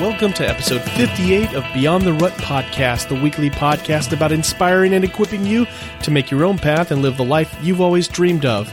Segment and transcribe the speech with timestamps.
[0.00, 5.04] Welcome to episode 58 of Beyond the Rut Podcast, the weekly podcast about inspiring and
[5.04, 5.68] equipping you
[6.02, 8.72] to make your own path and live the life you've always dreamed of.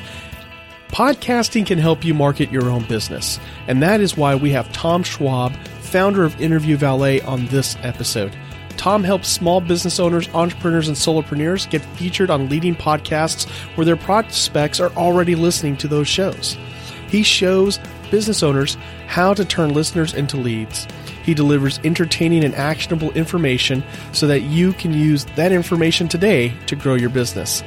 [0.88, 5.04] Podcasting can help you market your own business, and that is why we have Tom
[5.04, 8.36] Schwab, founder of Interview Valet, on this episode.
[8.76, 13.48] Tom helps small business owners, entrepreneurs, and solopreneurs get featured on leading podcasts
[13.78, 16.58] where their prospects are already listening to those shows.
[17.10, 18.76] He shows business owners
[19.08, 20.88] how to turn listeners into leads.
[21.24, 26.76] He delivers entertaining and actionable information so that you can use that information today to
[26.76, 27.64] grow your business.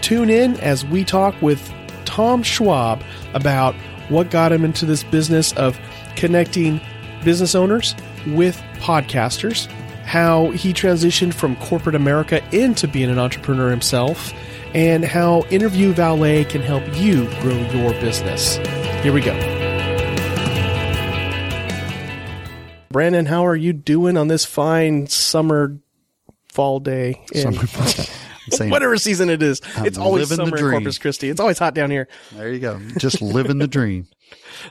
[0.00, 1.72] Tune in as we talk with
[2.04, 3.02] Tom Schwab
[3.34, 3.74] about
[4.08, 5.78] what got him into this business of
[6.16, 6.80] connecting
[7.24, 7.94] business owners
[8.28, 9.66] with podcasters,
[10.04, 14.32] how he transitioned from corporate America into being an entrepreneur himself,
[14.74, 18.56] and how Interview Valet can help you grow your business.
[19.02, 19.55] Here we go.
[22.96, 25.78] Brandon, how are you doing on this fine summer
[26.48, 27.26] fall day?
[27.30, 27.66] in- Summer-
[28.48, 30.70] Saying, Whatever season it is, it's always summer in.
[30.70, 31.28] Corpus Christi.
[31.28, 32.08] It's always hot down here.
[32.32, 32.80] There you go.
[32.96, 34.06] Just living the dream.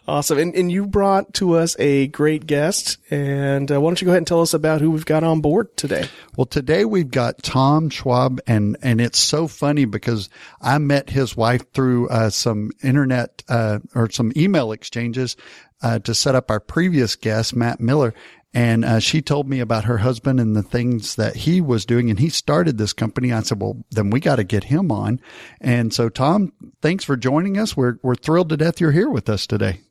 [0.07, 0.37] Awesome.
[0.37, 2.97] And, and you brought to us a great guest.
[3.09, 5.39] And uh, why don't you go ahead and tell us about who we've got on
[5.39, 6.09] board today?
[6.35, 10.29] Well, today we've got Tom Schwab and, and it's so funny because
[10.61, 15.37] I met his wife through, uh, some internet, uh, or some email exchanges,
[15.81, 18.13] uh, to set up our previous guest, Matt Miller.
[18.53, 22.09] And, uh, she told me about her husband and the things that he was doing.
[22.09, 23.33] And he started this company.
[23.33, 25.19] I said, well, then we got to get him on.
[25.59, 27.75] And so Tom, thanks for joining us.
[27.75, 29.81] We're, we're thrilled to death you're here with us today.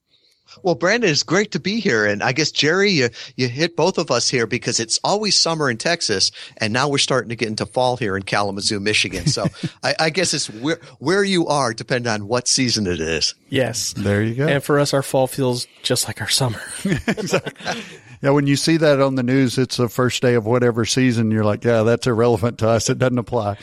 [0.63, 2.05] Well, Brandon, it's great to be here.
[2.05, 5.70] And I guess, Jerry, you, you hit both of us here because it's always summer
[5.70, 6.31] in Texas.
[6.59, 9.27] And now we're starting to get into fall here in Kalamazoo, Michigan.
[9.27, 9.47] So
[9.83, 13.35] I, I guess it's where, where you are depending on what season it is.
[13.48, 13.93] Yes.
[13.93, 14.48] There you go.
[14.48, 16.61] And for us, our fall feels just like our summer.
[16.85, 17.83] exactly.
[18.23, 21.31] Yeah, when you see that on the news, it's the first day of whatever season.
[21.31, 22.89] You're like, yeah, that's irrelevant to us.
[22.89, 23.59] It doesn't apply.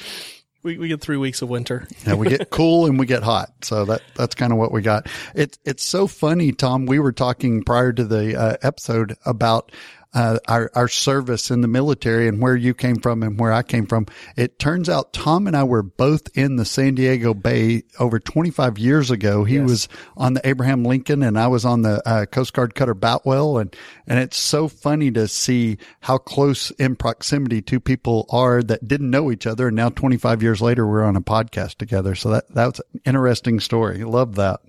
[0.63, 1.87] We, we get three weeks of winter.
[2.05, 3.51] Yeah, we get cool and we get hot.
[3.61, 5.07] So that that's kind of what we got.
[5.35, 6.85] It's it's so funny, Tom.
[6.85, 9.71] We were talking prior to the uh, episode about.
[10.13, 13.63] Uh, our, our service in the military and where you came from and where I
[13.63, 14.07] came from.
[14.35, 18.77] It turns out Tom and I were both in the San Diego Bay over 25
[18.77, 19.45] years ago.
[19.45, 22.93] He was on the Abraham Lincoln and I was on the uh, Coast Guard cutter
[22.93, 23.57] Boutwell.
[23.57, 23.73] And,
[24.05, 29.09] and it's so funny to see how close in proximity two people are that didn't
[29.09, 29.67] know each other.
[29.67, 32.15] And now 25 years later, we're on a podcast together.
[32.15, 34.03] So that, that's an interesting story.
[34.03, 34.59] Love that.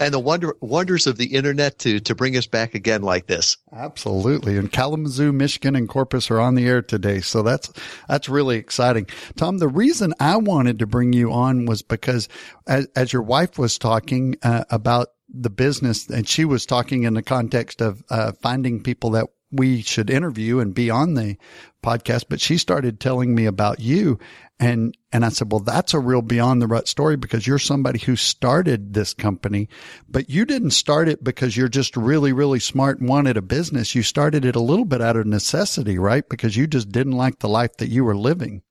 [0.00, 3.56] And the wonder, wonders of the internet to, to bring us back again like this.
[3.72, 4.56] Absolutely.
[4.58, 7.20] And Kalamazoo, Michigan and Corpus are on the air today.
[7.20, 7.72] So that's,
[8.08, 9.06] that's really exciting.
[9.36, 12.28] Tom, the reason I wanted to bring you on was because
[12.66, 17.14] as, as your wife was talking uh, about the business and she was talking in
[17.14, 21.36] the context of uh, finding people that we should interview and be on the
[21.82, 24.18] podcast, but she started telling me about you.
[24.58, 27.98] And, and I said, well, that's a real beyond the rut story because you're somebody
[27.98, 29.68] who started this company,
[30.08, 33.94] but you didn't start it because you're just really, really smart and wanted a business.
[33.94, 36.26] You started it a little bit out of necessity, right?
[36.28, 38.62] Because you just didn't like the life that you were living.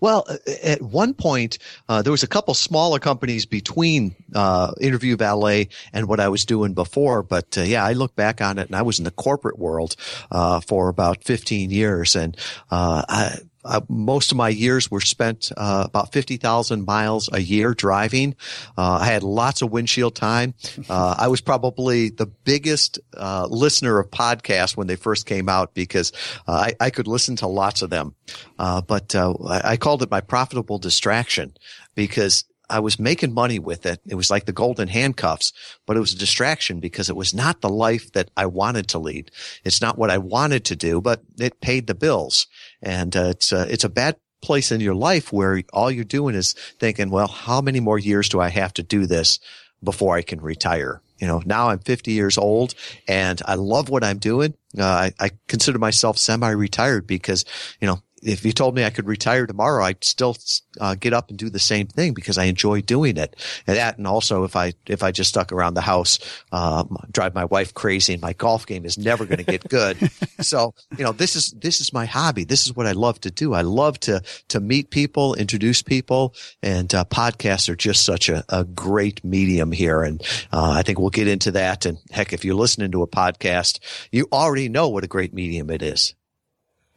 [0.00, 0.26] Well,
[0.62, 1.58] at one point,
[1.88, 6.44] uh, there was a couple smaller companies between uh, Interview Valet and what I was
[6.44, 7.22] doing before.
[7.22, 9.96] But uh, yeah, I look back on it, and I was in the corporate world
[10.30, 12.36] uh, for about 15 years, and
[12.70, 17.74] uh, I, uh, most of my years were spent uh, about 50,000 miles a year
[17.74, 18.34] driving.
[18.76, 20.54] Uh, I had lots of windshield time.
[20.88, 25.74] Uh, I was probably the biggest uh, listener of podcasts when they first came out
[25.74, 26.12] because
[26.46, 28.14] I, I could listen to lots of them.
[28.58, 31.54] Uh, but uh, I called it my profitable distraction
[31.94, 34.00] because I was making money with it.
[34.06, 35.52] It was like the golden handcuffs,
[35.86, 38.98] but it was a distraction because it was not the life that I wanted to
[38.98, 39.30] lead.
[39.64, 42.46] It's not what I wanted to do, but it paid the bills.
[42.82, 46.34] And uh, it's a, it's a bad place in your life where all you're doing
[46.34, 49.40] is thinking, well, how many more years do I have to do this
[49.82, 51.02] before I can retire?
[51.18, 52.74] You know, now I'm 50 years old
[53.08, 54.54] and I love what I'm doing.
[54.78, 57.44] Uh, I, I consider myself semi-retired because,
[57.80, 60.36] you know, if you told me I could retire tomorrow, I'd still
[60.80, 63.36] uh, get up and do the same thing because I enjoy doing it.
[63.66, 66.18] And that, and also if I if I just stuck around the house,
[66.52, 70.10] um, drive my wife crazy, and my golf game is never going to get good.
[70.40, 72.44] so you know, this is this is my hobby.
[72.44, 73.54] This is what I love to do.
[73.54, 78.44] I love to to meet people, introduce people, and uh, podcasts are just such a,
[78.48, 80.02] a great medium here.
[80.02, 80.20] And
[80.52, 81.86] uh, I think we'll get into that.
[81.86, 83.78] And heck, if you're listening to a podcast,
[84.12, 86.14] you already know what a great medium it is.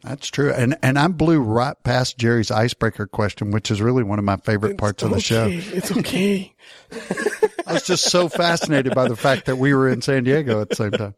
[0.02, 0.52] That's true.
[0.52, 4.36] And and I blew right past Jerry's icebreaker question, which is really one of my
[4.36, 5.46] favorite parts of the show.
[5.48, 6.54] It's okay.
[7.66, 10.70] I was just so fascinated by the fact that we were in San Diego at
[10.70, 11.14] the same time.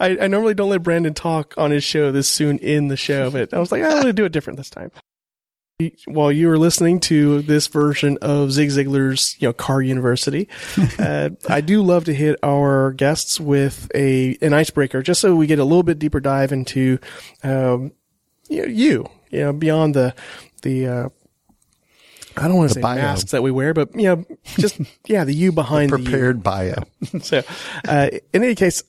[0.00, 3.30] I, I normally don't let Brandon talk on his show this soon in the show,
[3.30, 4.90] but I was like, I'm going to do it different this time.
[6.04, 10.48] While you were listening to this version of Zig Ziglar's, you know, Car University,
[10.98, 15.46] uh, I do love to hit our guests with a an icebreaker, just so we
[15.46, 16.98] get a little bit deeper dive into
[17.42, 17.92] um,
[18.50, 20.14] you, know, you, you know, beyond the,
[20.62, 21.08] the, uh,
[22.36, 22.96] I don't want to say bio.
[22.96, 26.84] masks that we wear, but you know, just yeah, the you behind the, Prepared bio.
[27.22, 27.42] So,
[27.88, 28.82] uh, in any case,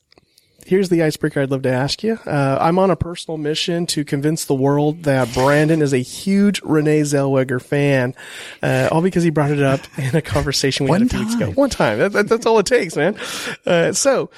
[0.65, 2.19] here's the icebreaker I'd love to ask you.
[2.25, 6.61] Uh, I'm on a personal mission to convince the world that Brandon is a huge
[6.61, 8.13] Renee Zellweger fan,
[8.61, 11.19] uh, all because he brought it up in a conversation we One had a few
[11.19, 11.51] weeks ago.
[11.51, 11.99] One time.
[11.99, 13.17] That, that, that's all it takes, man.
[13.65, 14.29] Uh, so.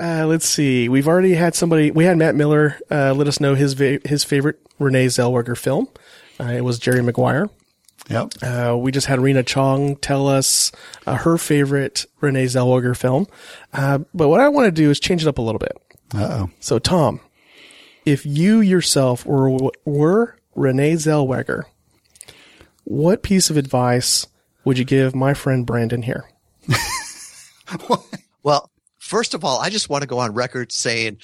[0.00, 0.88] Uh, let's see.
[0.88, 1.90] We've already had somebody.
[1.90, 5.88] We had Matt Miller uh, let us know his va- his favorite Renee Zellweger film.
[6.38, 7.48] Uh, it was Jerry Maguire.
[8.08, 8.34] Yep.
[8.42, 10.70] Uh, we just had Rena Chong tell us
[11.06, 13.26] uh, her favorite Renee Zellweger film.
[13.72, 15.76] Uh, but what I want to do is change it up a little bit.
[16.14, 16.50] Uh oh.
[16.60, 17.20] So, Tom,
[18.04, 21.64] if you yourself were were Renee Zellweger,
[22.84, 24.26] what piece of advice
[24.64, 26.28] would you give my friend Brandon here?
[28.42, 28.70] Well,
[29.06, 31.18] first of all, I just want to go on record saying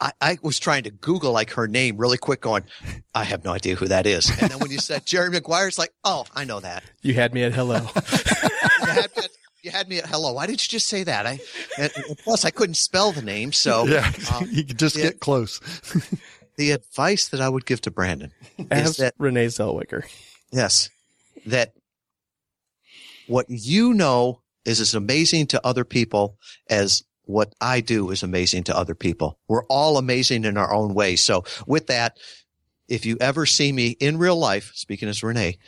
[0.00, 2.64] I, I was trying to Google like her name really quick, going,
[3.14, 4.28] I have no idea who that is.
[4.40, 6.84] And then when you said Jerry Maguire, it's like, oh, I know that.
[7.02, 7.80] You had me at hello.
[8.84, 9.30] You had, me at,
[9.62, 10.34] you had me at hello.
[10.34, 11.24] Why didn't you just say that?
[11.26, 11.40] I
[11.78, 14.12] and, and plus I couldn't spell the name, so Yeah.
[14.34, 15.58] um, you could just get close.
[16.56, 18.30] the advice that I would give to Brandon
[18.70, 20.04] is that Renee Zellweger.
[20.52, 20.90] Yes.
[21.46, 21.72] That
[23.26, 26.36] what you know is as amazing to other people
[26.68, 29.38] as what I do is amazing to other people.
[29.48, 31.16] We're all amazing in our own way.
[31.16, 32.18] So with that,
[32.88, 35.58] if you ever see me in real life, speaking as Renee,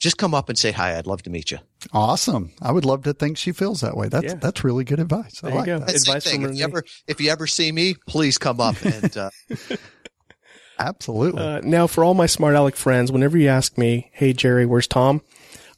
[0.00, 0.98] just come up and say hi.
[0.98, 1.58] I'd love to meet you.
[1.92, 2.50] Awesome.
[2.60, 4.08] I would love to think she feels that way.
[4.08, 4.34] That's Yeah.
[4.34, 5.40] that's really good advice.
[5.40, 5.78] There you like go.
[5.78, 5.86] that.
[5.86, 6.42] That's the Advice thing.
[6.42, 9.30] from If you ever, if you ever see me, please come up and, uh,
[10.78, 11.40] Absolutely.
[11.40, 14.88] Uh, now, for all my smart aleck friends, whenever you ask me, "Hey Jerry, where's
[14.88, 15.22] Tom?"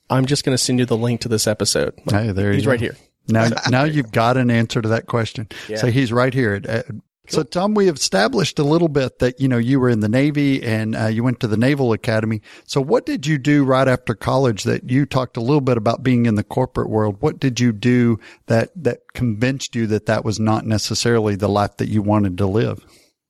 [0.08, 1.92] I'm just going to send you the link to this episode.
[2.10, 2.70] Hey, there you He's go.
[2.70, 2.96] right here.
[3.28, 5.48] Now, now you've got an answer to that question.
[5.68, 5.76] Yeah.
[5.78, 6.60] So he's right here.
[6.68, 6.82] Uh,
[7.28, 10.08] So Tom, we have established a little bit that you know you were in the
[10.08, 12.40] Navy and uh, you went to the Naval Academy.
[12.66, 14.62] So what did you do right after college?
[14.62, 17.16] That you talked a little bit about being in the corporate world.
[17.20, 21.78] What did you do that that convinced you that that was not necessarily the life
[21.78, 22.84] that you wanted to live?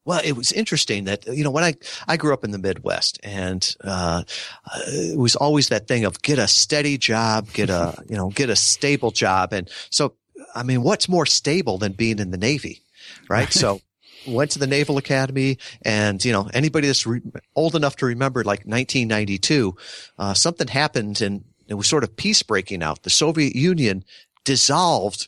[0.07, 1.75] Well, it was interesting that, you know, when I,
[2.07, 4.23] I grew up in the Midwest and, uh,
[4.65, 8.31] uh, it was always that thing of get a steady job, get a, you know,
[8.31, 9.53] get a stable job.
[9.53, 10.15] And so,
[10.55, 12.83] I mean, what's more stable than being in the Navy?
[13.29, 13.53] Right.
[13.53, 13.81] So
[14.29, 17.21] went to the Naval Academy and, you know, anybody that's re-
[17.57, 19.77] old enough to remember like 1992,
[20.21, 23.03] uh, something happened and it was sort of peace breaking out.
[23.03, 24.05] The Soviet Union
[24.45, 25.27] dissolved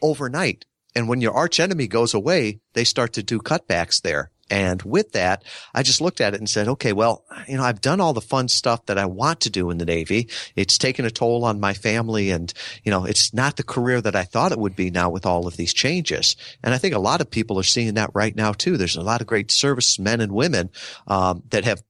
[0.00, 0.64] overnight.
[0.96, 4.30] And when your arch enemy goes away, they start to do cutbacks there.
[4.48, 5.44] And with that,
[5.74, 8.20] I just looked at it and said, okay, well, you know, I've done all the
[8.20, 10.30] fun stuff that I want to do in the Navy.
[10.54, 14.16] It's taken a toll on my family and, you know, it's not the career that
[14.16, 16.34] I thought it would be now with all of these changes.
[16.62, 18.76] And I think a lot of people are seeing that right now too.
[18.76, 20.70] There's a lot of great servicemen and women,
[21.08, 21.82] um, that have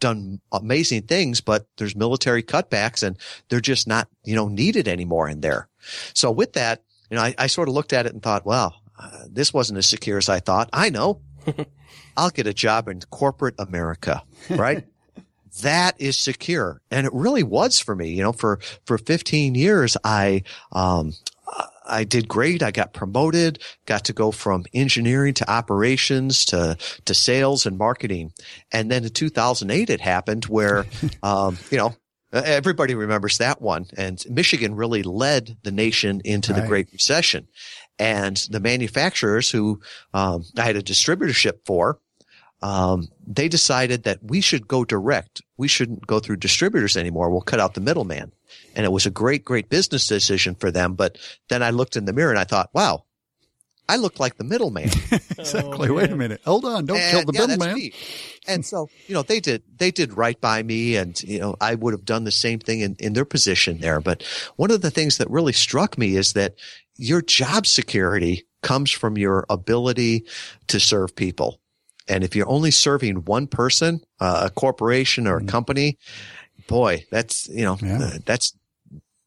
[0.00, 3.18] done amazing things, but there's military cutbacks and
[3.48, 5.68] they're just not, you know, needed anymore in there.
[6.14, 8.74] So with that, you know, I, I sort of looked at it and thought, well,
[8.98, 10.70] uh, this wasn't as secure as I thought.
[10.72, 11.20] I know.
[12.16, 14.84] I'll get a job in corporate America, right?
[15.62, 16.80] that is secure.
[16.90, 20.42] And it really was for me, you know, for, for 15 years, I,
[20.72, 21.12] um,
[21.86, 22.62] I did great.
[22.62, 28.32] I got promoted, got to go from engineering to operations to, to sales and marketing.
[28.72, 30.86] And then in 2008, it happened where,
[31.22, 31.94] um, you know,
[32.34, 33.86] everybody remembers that one.
[33.96, 37.48] And Michigan really led the nation into the Great Recession.
[37.98, 39.80] And the manufacturers who,
[40.12, 42.00] um, I had a distributorship for,
[42.62, 45.42] um, they decided that we should go direct.
[45.56, 47.30] We shouldn't go through distributors anymore.
[47.30, 48.32] We'll cut out the middleman.
[48.74, 50.94] And it was a great, great business decision for them.
[50.94, 53.04] But then I looked in the mirror and I thought, wow,
[53.88, 54.84] I looked like the middleman.
[55.38, 55.90] exactly.
[55.90, 56.40] Wait a minute.
[56.44, 56.86] Hold on.
[56.86, 57.90] Don't And, kill the yeah, middleman.
[58.48, 61.74] And so, you know, they did, they did right by me and, you know, I
[61.74, 64.00] would have done the same thing in, in their position there.
[64.00, 64.22] But
[64.56, 66.54] one of the things that really struck me is that
[66.96, 70.24] your job security comes from your ability
[70.68, 71.60] to serve people.
[72.08, 75.98] And if you're only serving one person, uh, a corporation or a company,
[76.68, 77.98] boy, that's, you know, Yeah.
[78.02, 78.54] uh, that's,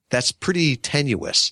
[0.10, 1.52] that's pretty tenuous.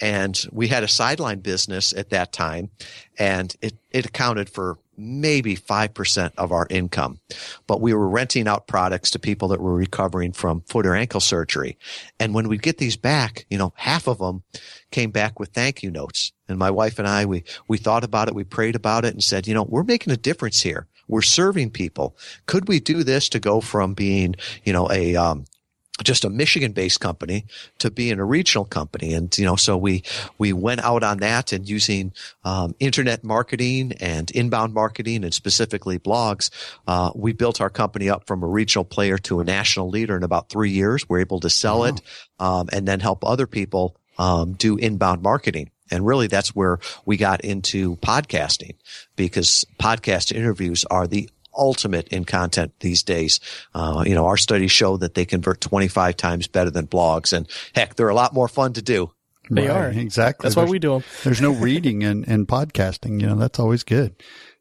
[0.00, 2.70] And we had a sideline business at that time
[3.18, 7.20] and it, it accounted for maybe 5% of our income.
[7.66, 11.20] But we were renting out products to people that were recovering from foot or ankle
[11.20, 11.78] surgery.
[12.18, 14.42] And when we get these back, you know, half of them
[14.90, 16.32] came back with thank you notes.
[16.48, 18.34] And my wife and I, we, we thought about it.
[18.34, 20.86] We prayed about it and said, you know, we're making a difference here.
[21.06, 22.16] We're serving people.
[22.46, 25.44] Could we do this to go from being, you know, a, um,
[26.02, 27.44] just a Michigan based company
[27.78, 29.14] to being a regional company.
[29.14, 30.02] And, you know, so we,
[30.38, 32.12] we went out on that and using,
[32.44, 36.50] um, internet marketing and inbound marketing and specifically blogs.
[36.86, 40.22] Uh, we built our company up from a regional player to a national leader in
[40.22, 41.08] about three years.
[41.08, 42.00] We're able to sell it,
[42.38, 45.70] um, and then help other people, um, do inbound marketing.
[45.90, 48.74] And really that's where we got into podcasting
[49.16, 53.40] because podcast interviews are the ultimate in content these days.
[53.74, 57.48] Uh, you know, our studies show that they convert 25 times better than blogs and
[57.74, 59.12] heck, they're a lot more fun to do.
[59.50, 59.88] They Right, are.
[59.88, 60.44] Exactly.
[60.44, 61.04] That's why we do them.
[61.24, 63.20] There's no reading and, in podcasting.
[63.20, 64.14] You know, that's always good.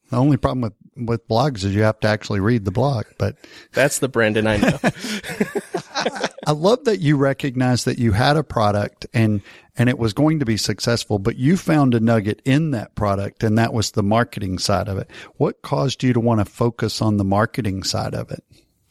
[0.09, 3.03] The only problem with, with blogs is you have to actually read the blog.
[3.17, 3.35] But
[3.73, 4.79] That's the Brandon I know.
[6.47, 9.41] I love that you recognize that you had a product and,
[9.77, 13.43] and it was going to be successful, but you found a nugget in that product
[13.43, 15.09] and that was the marketing side of it.
[15.35, 18.43] What caused you to want to focus on the marketing side of it?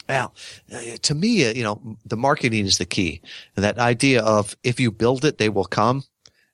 [0.09, 0.35] Well,
[0.73, 3.23] uh, to me, uh, you know, the marketing is the key.
[3.57, 6.05] That idea of if you build it, they will come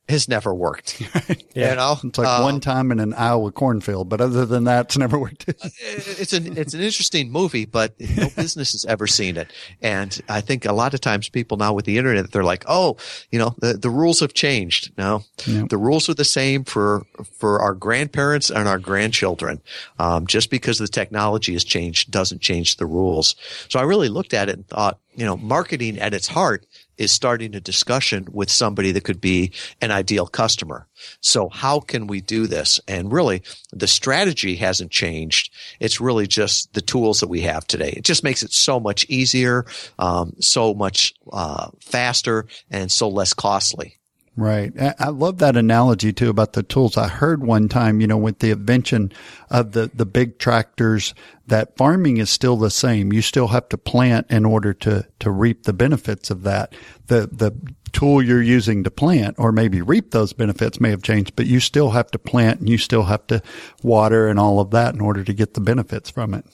[0.09, 1.01] has never worked.
[1.55, 1.71] Yeah.
[1.71, 4.87] You know, It's like Um, one time in an Iowa cornfield, but other than that,
[4.87, 5.45] it's never worked.
[5.81, 9.53] it's an it's an interesting movie, but no business has ever seen it.
[9.83, 12.97] And I think a lot of times people now with the internet, they're like, oh,
[13.31, 14.93] you know, the, the rules have changed.
[14.97, 15.65] No, Yeah.
[15.69, 17.05] the rules are the same for
[17.39, 19.61] for our grandparents and our grandchildren.
[19.99, 23.37] Um, just because the technology has changed doesn't change the rules.
[23.69, 26.67] So I really looked at it and thought, you know, marketing at its heart
[26.97, 30.87] is starting a discussion with somebody that could be an ideal customer.
[31.21, 32.81] So how can we do this?
[32.87, 33.43] And really
[33.73, 35.53] the strategy hasn't changed.
[35.81, 37.95] It's really just the tools that we have today.
[37.97, 39.67] It just makes it so much easier,
[39.99, 43.99] um, so much, uh, faster and so less costly.
[44.35, 44.73] Right.
[44.99, 46.97] I love that analogy too about the tools.
[46.97, 49.13] I heard one time, you know, with the invention
[49.51, 51.15] of the, the big tractors,
[51.49, 53.13] that farming is still the same.
[53.13, 56.75] You still have to plant in order to, to reap the benefits of that.
[57.09, 57.53] The, the
[57.93, 61.61] tool you're using to plant or maybe reap those benefits may have changed, but you
[61.61, 63.43] still have to plant and you still have to
[63.83, 66.47] water and all of that in order to get the benefits from it.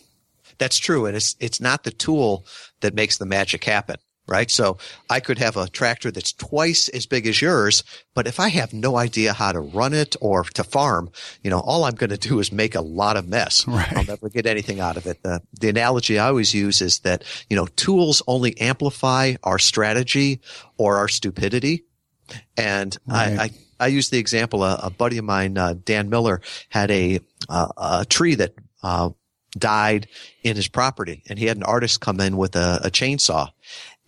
[0.59, 1.07] That's true.
[1.07, 2.45] And it's, it's not the tool
[2.81, 3.99] that makes the magic happen.
[4.29, 4.51] Right.
[4.51, 4.77] So
[5.09, 7.83] I could have a tractor that's twice as big as yours,
[8.15, 11.11] but if I have no idea how to run it or to farm,
[11.43, 13.65] you know, all I'm going to do is make a lot of mess.
[13.79, 13.97] Right.
[13.97, 15.23] I'll never get anything out of it.
[15.23, 20.41] The, the analogy I always use is that, you know, tools only amplify our strategy
[20.79, 21.85] or our stupidity.
[22.57, 26.41] And I, I, I use the example, a, a buddy of mine, uh, Dan Miller
[26.71, 29.11] had a, uh, a tree that, uh,
[29.53, 30.09] died
[30.43, 33.49] in his property and he had an artist come in with a, a chainsaw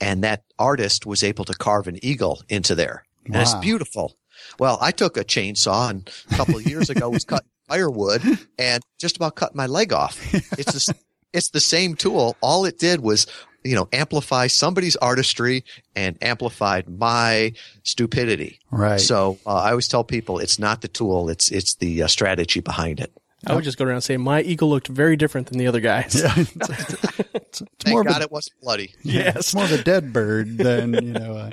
[0.00, 4.16] and that artist was able to carve an eagle into there and it's beautiful.
[4.58, 8.22] Well, I took a chainsaw and a couple of years ago was cutting firewood
[8.58, 10.18] and just about cut my leg off.
[10.58, 10.94] It's the,
[11.32, 12.36] it's the same tool.
[12.40, 13.26] All it did was,
[13.62, 15.64] you know, amplify somebody's artistry
[15.94, 17.52] and amplified my
[17.82, 18.58] stupidity.
[18.70, 19.00] Right.
[19.00, 22.60] So uh, I always tell people it's not the tool; it's it's the uh, strategy
[22.60, 23.12] behind it.
[23.46, 25.80] I would just go around and say my eagle looked very different than the other
[25.80, 26.14] guys.
[26.36, 28.94] it's, it's Thank more of a God it wasn't bloody.
[29.02, 31.36] Yeah, it's more of a dead bird than you know.
[31.36, 31.50] Uh,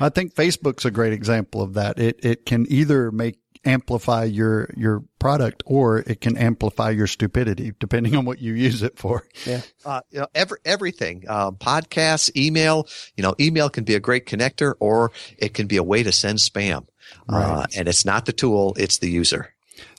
[0.00, 1.98] I think Facebook's a great example of that.
[1.98, 7.72] It it can either make amplify your your product or it can amplify your stupidity,
[7.78, 9.24] depending on what you use it for.
[9.46, 12.86] Yeah uh, you know, every, everything, um, podcasts, email,
[13.16, 16.12] you know, email can be a great connector or it can be a way to
[16.12, 16.86] send spam.
[17.28, 19.51] Uh, and it's not the tool, it's the user.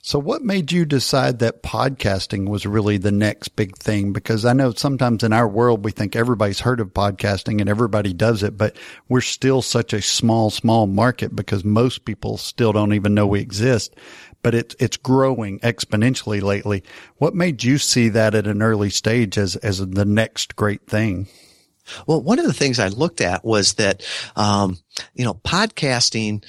[0.06, 4.12] So, what made you decide that podcasting was really the next big thing?
[4.12, 8.12] Because I know sometimes in our world we think everybody's heard of podcasting and everybody
[8.12, 8.76] does it, but
[9.08, 13.40] we're still such a small, small market because most people still don't even know we
[13.40, 13.96] exist.
[14.42, 16.84] But it's it's growing exponentially lately.
[17.16, 21.28] What made you see that at an early stage as as the next great thing?
[22.06, 24.06] Well, one of the things I looked at was that,
[24.36, 24.76] um,
[25.14, 26.44] you know, podcasting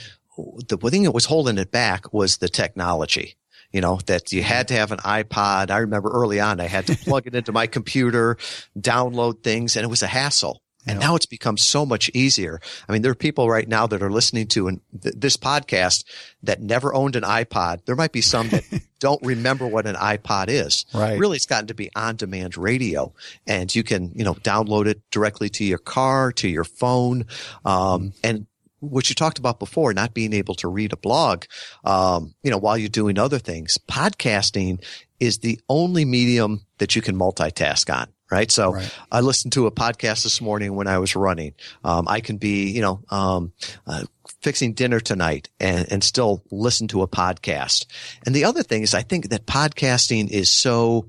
[0.68, 3.38] the thing that was holding it back was the technology
[3.76, 5.70] you know, that you had to have an iPod.
[5.70, 8.38] I remember early on, I had to plug it into my computer,
[8.80, 10.62] download things, and it was a hassle.
[10.88, 12.62] And now it's become so much easier.
[12.88, 16.06] I mean, there are people right now that are listening to an, th- this podcast
[16.44, 17.84] that never owned an iPod.
[17.86, 18.64] There might be some that
[19.00, 20.86] don't remember what an iPod is.
[20.94, 21.20] Right.
[21.20, 23.14] Really, it's gotten to be on demand radio
[23.46, 27.26] and you can, you know, download it directly to your car, to your phone.
[27.66, 28.46] Um, and
[28.86, 31.46] what you talked about before, not being able to read a blog,
[31.84, 34.84] um, you know, while you're doing other things, podcasting
[35.20, 38.08] is the only medium that you can multitask on.
[38.32, 38.50] Right.
[38.50, 38.92] So Right.
[39.12, 41.54] I listened to a podcast this morning when I was running.
[41.84, 43.54] Um, I can be, you know, um,
[43.86, 44.06] uh,
[44.42, 47.86] fixing dinner tonight and, and still listen to a podcast.
[48.26, 51.08] And the other thing is I think that podcasting is so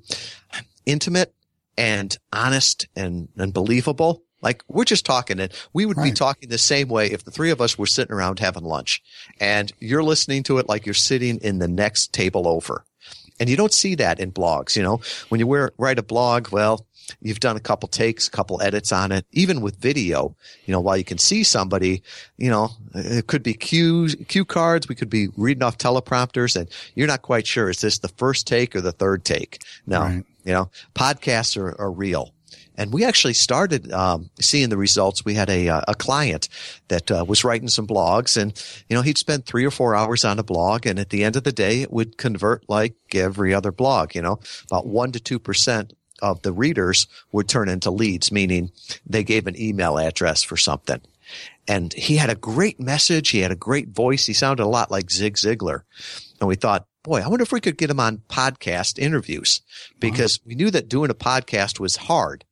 [0.84, 1.32] intimate
[1.78, 4.22] and honest and, and believable.
[4.42, 7.50] Like we're just talking and we would be talking the same way if the three
[7.50, 9.02] of us were sitting around having lunch
[9.40, 12.84] and you're listening to it like you're sitting in the next table over.
[13.38, 16.52] And you don't see that in blogs, you know, when you wear, write a blog,
[16.52, 16.86] well,
[17.20, 19.26] you've done a couple takes, a couple edits on it.
[19.32, 22.02] Even with video, you know, while you can see somebody,
[22.38, 24.88] you know, it could be cues, cue cards.
[24.88, 27.68] We could be reading off teleprompters and you're not quite sure.
[27.68, 29.60] Is this the first take or the third take?
[29.86, 30.24] No, Right.
[30.44, 32.32] you know, podcasts are, are real.
[32.76, 35.24] And we actually started um, seeing the results.
[35.24, 36.48] We had a, uh, a client
[36.88, 38.52] that uh, was writing some blogs, and
[38.88, 41.36] you know he'd spend three or four hours on a blog, and at the end
[41.36, 44.14] of the day, it would convert like every other blog.
[44.14, 44.40] You know,
[44.70, 48.70] about one to two percent of the readers would turn into leads, meaning
[49.04, 51.00] they gave an email address for something.
[51.68, 53.30] And he had a great message.
[53.30, 54.26] He had a great voice.
[54.26, 55.82] He sounded a lot like Zig Ziglar.
[56.40, 59.62] And we thought, boy, I wonder if we could get him on podcast interviews
[59.98, 62.44] because we knew that doing a podcast was hard.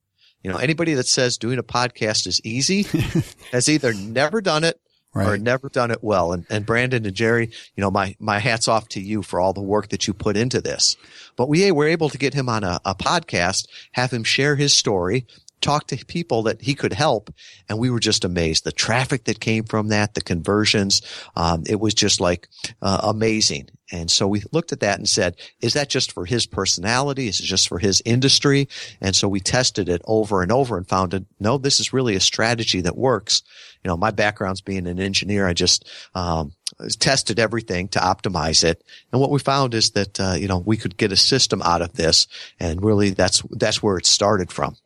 [0.45, 2.83] You know, anybody that says doing a podcast is easy
[3.53, 4.79] has either never done it
[5.15, 6.33] or never done it well.
[6.33, 9.53] And, and Brandon and Jerry, you know, my, my hat's off to you for all
[9.53, 10.97] the work that you put into this.
[11.37, 14.75] But we were able to get him on a, a podcast, have him share his
[14.75, 15.27] story,
[15.61, 17.33] talk to people that he could help.
[17.69, 18.65] And we were just amazed.
[18.65, 21.01] The traffic that came from that, the conversions,
[21.37, 22.49] um, it was just like
[22.83, 23.71] uh, amazing.
[23.93, 27.29] And so we looked at that and said, is that just for his personality?
[27.29, 28.69] Is it just for his industry?
[29.01, 32.15] And so we tested it over and over and found it, no, this is really
[32.15, 33.43] a strategy that works.
[33.85, 35.47] You know, my background's being an engineer.
[35.47, 36.53] I just, um,
[36.99, 38.83] tested everything to optimize it.
[39.13, 41.83] And what we found is that, uh, you know, we could get a system out
[41.83, 42.27] of this.
[42.59, 44.77] And really that's, that's where it started from.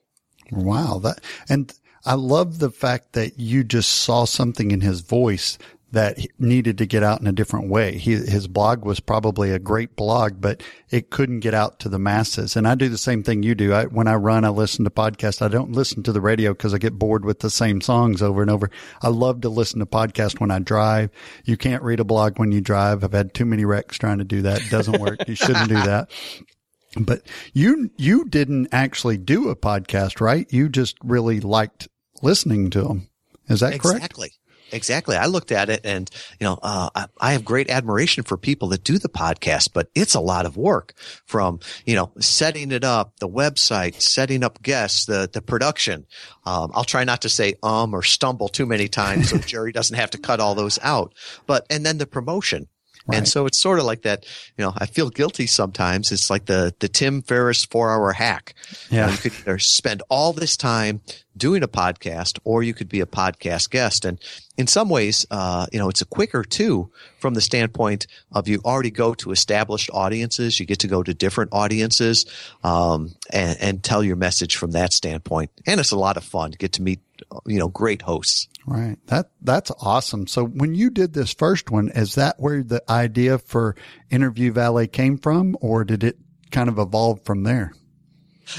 [0.51, 0.99] Wow.
[0.99, 1.73] That, and
[2.05, 5.59] I love the fact that you just saw something in his voice
[5.91, 7.97] that needed to get out in a different way.
[7.97, 11.99] He, his blog was probably a great blog, but it couldn't get out to the
[11.99, 12.57] masses.
[12.57, 13.73] And I do the same thing you do.
[13.73, 15.41] I, when I run, I listen to podcasts.
[15.41, 18.43] I don't listen to the radio because I get bored with the same songs over
[18.43, 18.71] and over.
[19.01, 21.11] I love to listen to podcasts when I drive.
[21.45, 23.03] You can't read a blog when you drive.
[23.03, 24.61] I've had too many wrecks trying to do that.
[24.61, 25.27] It doesn't work.
[25.27, 26.11] you shouldn't do that.
[26.97, 27.23] But
[27.53, 30.51] you you didn't actually do a podcast, right?
[30.53, 31.89] You just really liked
[32.23, 33.09] listening to them.
[33.49, 33.97] Is that correct?
[33.97, 34.33] Exactly.
[34.71, 35.17] Exactly.
[35.17, 38.69] I looked at it and, you know, uh, I, I have great admiration for people
[38.69, 40.93] that do the podcast, but it's a lot of work
[41.25, 46.07] from, you know, setting it up, the website, setting up guests, the, the production.
[46.45, 49.97] Um, I'll try not to say um or stumble too many times so Jerry doesn't
[49.97, 51.15] have to cut all those out,
[51.47, 52.69] but, and then the promotion.
[53.09, 53.19] Right.
[53.19, 56.13] And so it's sort of like that, you know, I feel guilty sometimes.
[56.13, 58.55] It's like the, the Tim Ferriss four hour hack.
[58.91, 59.01] Yeah.
[59.01, 61.01] You, know, you could either spend all this time
[61.37, 64.05] doing a podcast or you could be a podcast guest.
[64.05, 64.21] And
[64.59, 68.61] in some ways, uh, you know, it's a quicker too from the standpoint of you
[68.65, 70.61] already go to established audiences.
[70.61, 72.27] You get to go to different audiences,
[72.63, 75.51] um, and, and tell your message from that standpoint.
[75.67, 77.01] And it's a lot of fun to get to meet,
[77.47, 78.49] you know, great hosts.
[78.67, 78.97] Right.
[79.07, 80.27] That that's awesome.
[80.27, 83.77] So when you did this first one, is that where the idea for
[84.11, 86.19] Interview Valet came from, or did it
[86.51, 87.73] kind of evolve from there?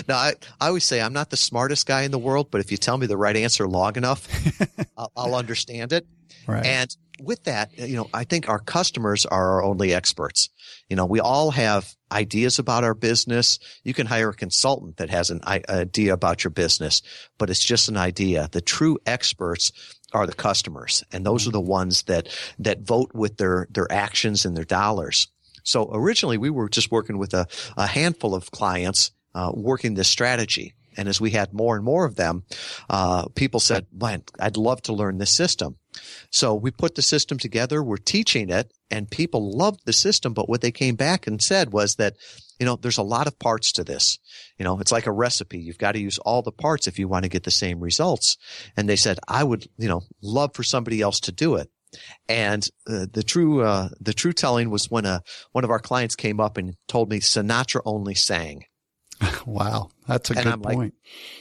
[0.07, 2.71] Now, I, I always say I'm not the smartest guy in the world, but if
[2.71, 4.27] you tell me the right answer long enough,
[4.97, 6.05] I'll, I'll understand it.
[6.49, 6.65] Right.
[6.65, 10.49] And with that, you know, I think our customers are our only experts.
[10.89, 13.59] You know, we all have ideas about our business.
[13.83, 17.01] You can hire a consultant that has an idea about your business,
[17.37, 18.49] but it's just an idea.
[18.51, 19.71] The true experts
[20.13, 24.45] are the customers, and those are the ones that that vote with their their actions
[24.45, 25.27] and their dollars.
[25.63, 30.07] So originally, we were just working with a, a handful of clients uh, working this
[30.07, 30.73] strategy.
[30.97, 32.43] And as we had more and more of them,
[32.89, 35.77] uh, people said, man, I'd love to learn this system.
[36.31, 37.83] So we put the system together.
[37.83, 40.33] We're teaching it and people loved the system.
[40.33, 42.15] But what they came back and said was that,
[42.59, 44.19] you know, there's a lot of parts to this.
[44.57, 45.59] You know, it's like a recipe.
[45.59, 48.37] You've got to use all the parts if you want to get the same results.
[48.75, 51.69] And they said, I would, you know, love for somebody else to do it.
[52.27, 55.23] And uh, the true uh, the true telling was when a
[55.53, 58.65] one of our clients came up and told me Sinatra only sang.
[59.45, 60.93] wow, that's a and good I'm point.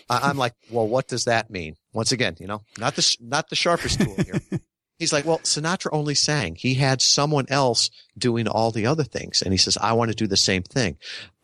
[0.08, 1.76] Like, I'm like, well, what does that mean?
[1.92, 4.40] Once again, you know, not the not the sharpest tool here.
[4.98, 6.56] He's like, well, Sinatra only sang.
[6.56, 9.42] He had someone else doing all the other things.
[9.42, 10.96] And he says, I want to do the same thing.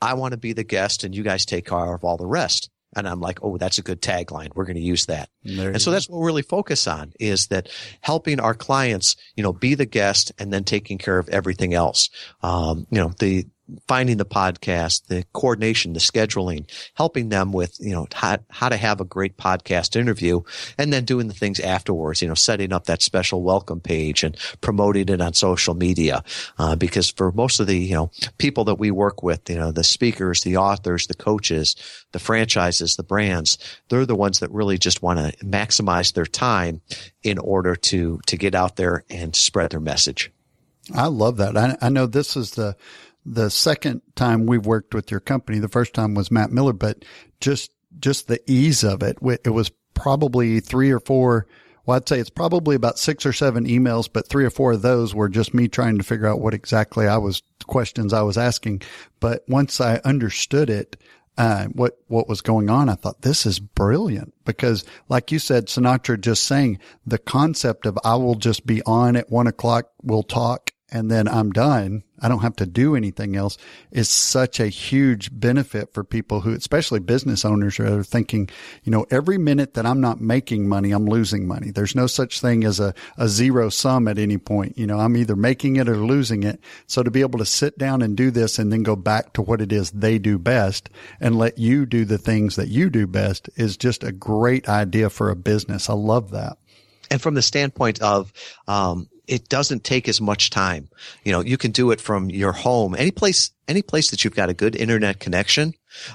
[0.03, 2.69] I want to be the guest and you guys take care of all the rest.
[2.97, 4.55] And I'm like, oh, that's a good tagline.
[4.55, 5.29] We're going to use that.
[5.75, 7.69] And so that's what we really focus on is that
[8.01, 12.09] helping our clients, you know, be the guest and then taking care of everything else.
[12.43, 13.47] Um, you know, the,
[13.89, 18.77] finding the podcast, the coordination, the scheduling, helping them with, you know, how, how to
[18.77, 20.41] have a great podcast interview
[20.77, 24.37] and then doing the things afterwards, you know, setting up that special welcome page and
[24.61, 26.23] promoting it on social media.
[26.59, 29.73] Uh, because for most of the, you know, people that we work with, you know,
[29.73, 31.77] the speakers, the authors, the coaches,
[32.13, 36.81] the franchises, the brands, they're the ones that really just want to maximize their time
[37.23, 40.31] in order to, to get out there and spread their message.
[40.95, 41.57] I love that.
[41.57, 42.77] I, I know this is the,
[43.25, 45.59] the second time we've worked with your company.
[45.59, 47.05] The first time was Matt Miller, but
[47.41, 49.19] just, just the ease of it.
[49.45, 51.47] It was probably three or four.
[51.87, 54.83] Well, I'd say it's probably about six or seven emails, but three or four of
[54.83, 58.39] those were just me trying to figure out what exactly I was, questions I was
[58.39, 58.83] asking.
[59.21, 60.97] But once I understood it,
[61.37, 65.67] uh, what, what was going on, I thought this is brilliant because like you said,
[65.67, 69.87] Sinatra just saying the concept of I will just be on at one o'clock.
[70.03, 72.05] We'll talk and then I'm done.
[72.25, 73.59] I don't have to do anything else
[73.91, 78.49] is such a huge benefit for people who, especially business owners are thinking,
[78.83, 81.71] you know, every minute that I'm not making money, I'm losing money.
[81.71, 84.79] There's no such thing as a, a zero sum at any point.
[84.79, 86.61] You know, I'm either making it or losing it.
[86.87, 89.43] So to be able to sit down and do this and then go back to
[89.43, 90.89] what it is they do best
[91.21, 95.11] and let you do the things that you do best is just a great idea
[95.11, 95.91] for a business.
[95.91, 96.57] I love that
[97.11, 98.33] and from the standpoint of
[98.67, 100.89] um, it doesn't take as much time.
[101.25, 104.35] You know, you can do it from your home, any place, any place that you've
[104.35, 105.73] got a good internet connection.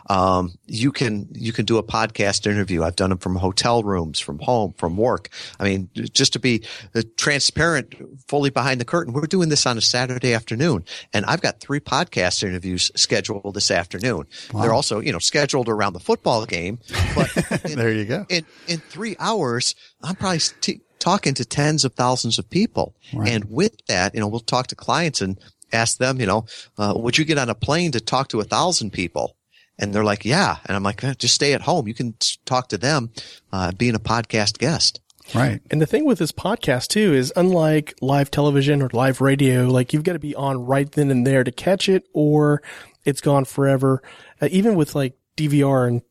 [0.09, 2.83] Um, you can, you can do a podcast interview.
[2.83, 5.29] I've done them from hotel rooms, from home, from work.
[5.59, 7.95] I mean, just to be uh, transparent,
[8.27, 11.79] fully behind the curtain, we're doing this on a Saturday afternoon and I've got three
[11.79, 14.27] podcast interviews scheduled this afternoon.
[14.53, 14.61] Wow.
[14.61, 16.79] They're also, you know, scheduled around the football game,
[17.15, 18.25] but in, there you go.
[18.29, 22.95] In, in three hours, I'm probably t- talking to tens of thousands of people.
[23.13, 23.31] Right.
[23.31, 25.39] And with that, you know, we'll talk to clients and
[25.71, 26.45] ask them, you know,
[26.77, 29.35] uh, would you get on a plane to talk to a thousand people?
[29.77, 30.57] And they're like, yeah.
[30.65, 31.87] And I'm like, eh, just stay at home.
[31.87, 33.11] You can talk to them,
[33.53, 34.99] uh, being a podcast guest.
[35.33, 35.61] Right.
[35.69, 39.93] And the thing with this podcast too is unlike live television or live radio, like
[39.93, 42.63] you've got to be on right then and there to catch it or
[43.05, 44.01] it's gone forever.
[44.41, 46.01] Uh, even with like DVR and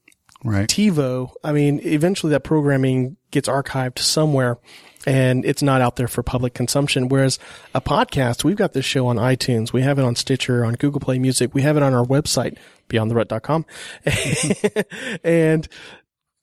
[0.45, 0.69] right.
[0.69, 4.59] TiVo, I mean, eventually that programming gets archived somewhere
[5.07, 7.09] and it's not out there for public consumption.
[7.09, 7.39] Whereas
[7.75, 9.73] a podcast, we've got this show on iTunes.
[9.73, 11.55] We have it on Stitcher, on Google Play Music.
[11.55, 13.65] We have it on our website, beyondtherut.com.
[15.25, 15.69] and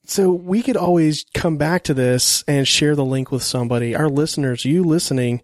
[0.05, 3.95] so we could always come back to this and share the link with somebody.
[3.95, 5.41] Our listeners, you listening,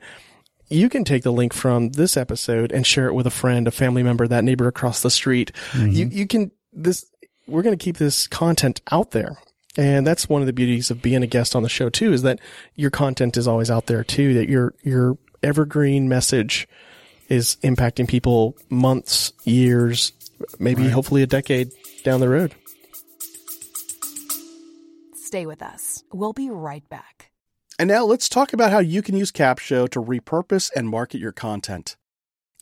[0.69, 3.71] you can take the link from this episode and share it with a friend, a
[3.71, 5.51] family member, that neighbor across the street.
[5.71, 5.89] Mm-hmm.
[5.91, 7.05] You, you can, this,
[7.51, 9.37] we're going to keep this content out there.
[9.77, 12.23] And that's one of the beauties of being a guest on the show too, is
[12.23, 12.39] that
[12.75, 16.67] your content is always out there too, that your, your evergreen message
[17.29, 20.11] is impacting people months, years,
[20.59, 20.91] maybe right.
[20.91, 21.71] hopefully a decade
[22.03, 22.53] down the road.
[25.15, 26.03] Stay with us.
[26.11, 27.31] We'll be right back.
[27.79, 31.31] And now let's talk about how you can use Capsho to repurpose and market your
[31.31, 31.95] content.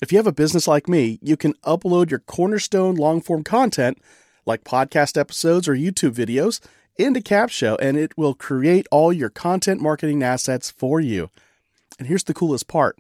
[0.02, 3.98] If you have a business like me, you can upload your cornerstone long form content
[4.50, 6.60] like podcast episodes or YouTube videos
[6.98, 11.30] into Capsho, and it will create all your content marketing assets for you.
[11.98, 12.98] And here's the coolest part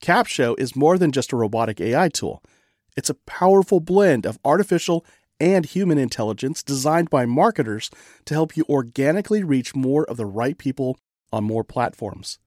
[0.00, 2.42] Capsho is more than just a robotic AI tool,
[2.96, 5.04] it's a powerful blend of artificial
[5.40, 7.90] and human intelligence designed by marketers
[8.26, 10.98] to help you organically reach more of the right people
[11.32, 12.38] on more platforms.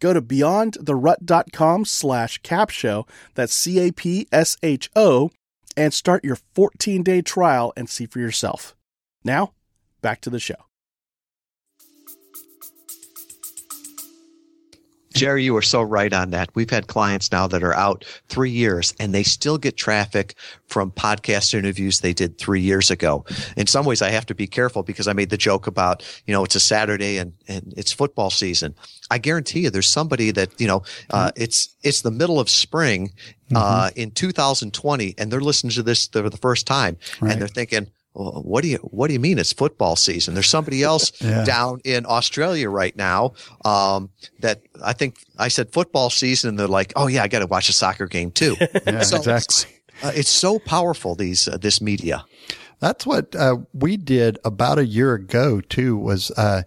[0.00, 5.30] Go to beyondtherut.com slash capsho, that's C-A-P-S-H-O,
[5.76, 8.76] and start your 14-day trial and see for yourself.
[9.24, 9.52] Now,
[10.02, 10.66] back to the show.
[15.14, 16.50] Jerry, you are so right on that.
[16.54, 20.34] We've had clients now that are out three years and they still get traffic
[20.66, 23.24] from podcast interviews they did three years ago.
[23.56, 26.32] In some ways, I have to be careful because I made the joke about, you
[26.32, 28.74] know, it's a Saturday and, and it's football season.
[29.10, 31.42] I guarantee you there's somebody that, you know, uh, mm-hmm.
[31.42, 33.12] it's, it's the middle of spring,
[33.54, 34.00] uh, mm-hmm.
[34.00, 37.32] in 2020 and they're listening to this for the first time right.
[37.32, 40.34] and they're thinking, well, what do you what do you mean it's football season?
[40.34, 41.44] There's somebody else Yeah.
[41.44, 43.32] down in Australia right now
[43.64, 47.40] um, that I think I said football season, and they're like, oh yeah, I got
[47.40, 48.56] to watch a soccer game too.
[48.86, 49.70] Yeah, So exactly.
[49.98, 52.24] It's, uh, it's so powerful these uh, this media.
[52.80, 55.96] That's what uh, we did about a year ago too.
[55.96, 56.62] Was uh,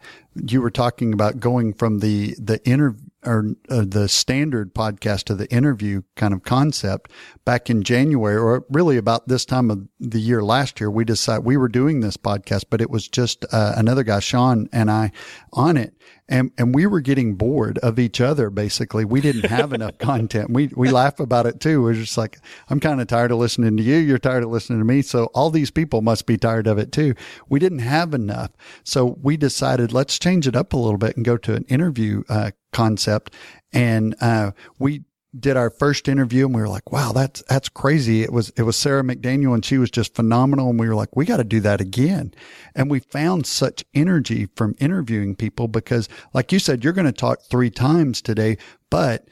[0.49, 2.95] you were talking about going from the the inter
[3.27, 7.11] or uh, the standard podcast to the interview kind of concept
[7.45, 10.89] back in January, or really about this time of the year last year.
[10.89, 14.69] We decided we were doing this podcast, but it was just uh, another guy, Sean,
[14.71, 15.11] and I
[15.53, 15.93] on it.
[16.29, 18.49] And, and we were getting bored of each other.
[18.49, 20.49] Basically, we didn't have enough content.
[20.49, 21.81] We, we laugh about it too.
[21.81, 23.95] We're just like, I'm kind of tired of listening to you.
[23.95, 25.01] You're tired of listening to me.
[25.01, 27.13] So all these people must be tired of it too.
[27.47, 28.51] We didn't have enough.
[28.83, 32.23] So we decided let's change it up a little bit and go to an interview,
[32.27, 33.33] uh, concept.
[33.73, 35.03] And, uh, we,
[35.39, 38.23] did our first interview and we were like, wow, that's, that's crazy.
[38.23, 40.69] It was, it was Sarah McDaniel and she was just phenomenal.
[40.69, 42.33] And we were like, we got to do that again.
[42.75, 47.11] And we found such energy from interviewing people because like you said, you're going to
[47.11, 48.57] talk three times today,
[48.89, 49.27] but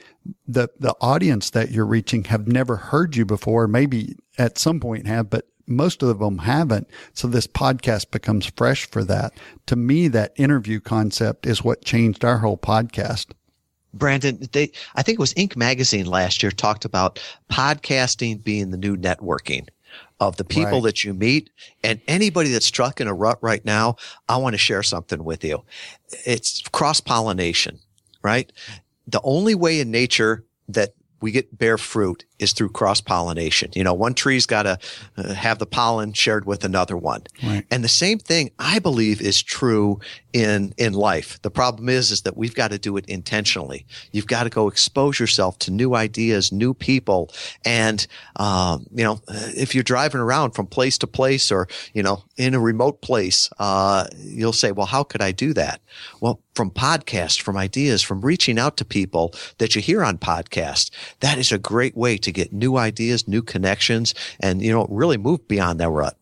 [0.47, 3.67] the, the audience that you're reaching have never heard you before.
[3.67, 6.87] Maybe at some point have, but most of them haven't.
[7.13, 9.33] So this podcast becomes fresh for that.
[9.67, 13.27] To me, that interview concept is what changed our whole podcast.
[13.93, 15.55] Brandon, they I think it was Inc.
[15.55, 19.67] magazine last year talked about podcasting being the new networking
[20.19, 20.83] of the people Right.
[20.83, 21.49] that you meet
[21.83, 23.95] and anybody that's stuck in a rut right now.
[24.27, 25.63] I want to share something with you.
[26.25, 27.79] It's cross pollination,
[28.21, 28.51] right?
[29.07, 33.71] The only way in nature that we get bear fruit is through cross pollination.
[33.75, 34.77] You know, one tree's got to
[35.17, 37.23] uh, have the pollen shared with another one.
[37.43, 37.65] Right.
[37.71, 39.99] And the same thing I believe is true
[40.35, 41.41] in in life.
[41.43, 43.85] The problem is is that we've got to do it intentionally.
[44.11, 47.31] You've got to go expose yourself to new ideas, new people,
[47.63, 52.03] and um, you know uh, if you're driving around from place to place or you
[52.03, 55.79] know in a remote place, uh, you'll say, well, how could I do that?
[56.19, 60.89] Well, from podcasts, from ideas, from reaching out to people that you hear on podcasts,
[61.19, 65.17] that is a great way to get new ideas, new connections, and you know really
[65.17, 66.17] move beyond that rut.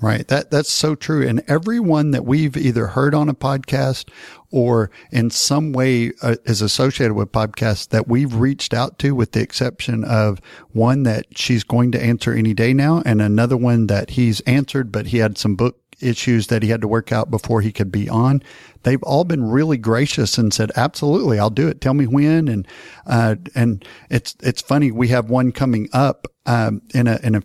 [0.00, 0.26] Right.
[0.28, 1.26] That that's so true.
[1.28, 4.08] And everyone that we've either heard on a podcast
[4.50, 9.32] or in some way uh, is associated with podcasts that we've reached out to, with
[9.32, 13.88] the exception of one that she's going to answer any day now, and another one
[13.88, 17.30] that he's answered, but he had some book issues that he had to work out
[17.30, 18.42] before he could be on.
[18.82, 21.80] They've all been really gracious and said, absolutely, I'll do it.
[21.80, 22.48] Tell me when.
[22.48, 22.66] And,
[23.06, 24.90] uh, and it's, it's funny.
[24.90, 27.42] We have one coming up, um, in a, in a,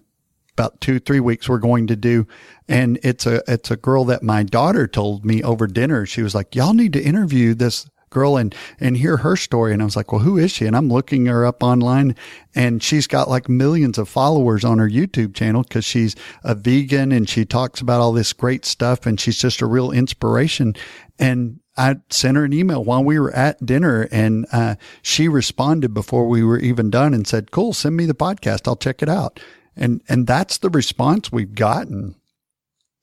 [0.54, 2.26] about two, three weeks we're going to do.
[2.68, 6.06] And it's a, it's a girl that my daughter told me over dinner.
[6.06, 9.74] She was like, y'all need to interview this girl and, and hear her story.
[9.74, 10.66] And I was like, well, who is she?
[10.66, 12.16] And I'm looking her up online
[12.56, 17.12] and she's got like millions of followers on her YouTube channel because she's a vegan
[17.12, 20.74] and she talks about all this great stuff and she's just a real inspiration.
[21.20, 25.94] And I sent her an email while we were at dinner and, uh, she responded
[25.94, 28.66] before we were even done and said, cool, send me the podcast.
[28.66, 29.42] I'll check it out.
[29.76, 32.16] And, and that's the response we've gotten.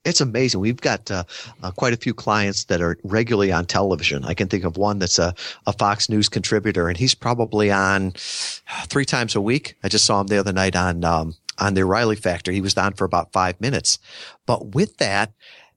[0.05, 0.61] It's amazing.
[0.61, 1.25] We've got uh,
[1.63, 4.25] uh, quite a few clients that are regularly on television.
[4.25, 5.35] I can think of one that's a,
[5.67, 8.13] a Fox News contributor, and he's probably on
[8.87, 9.77] three times a week.
[9.85, 12.51] I just saw him the other night on um, on the O'Reilly Factor.
[12.51, 13.99] He was on for about five minutes,
[14.45, 15.33] but with that,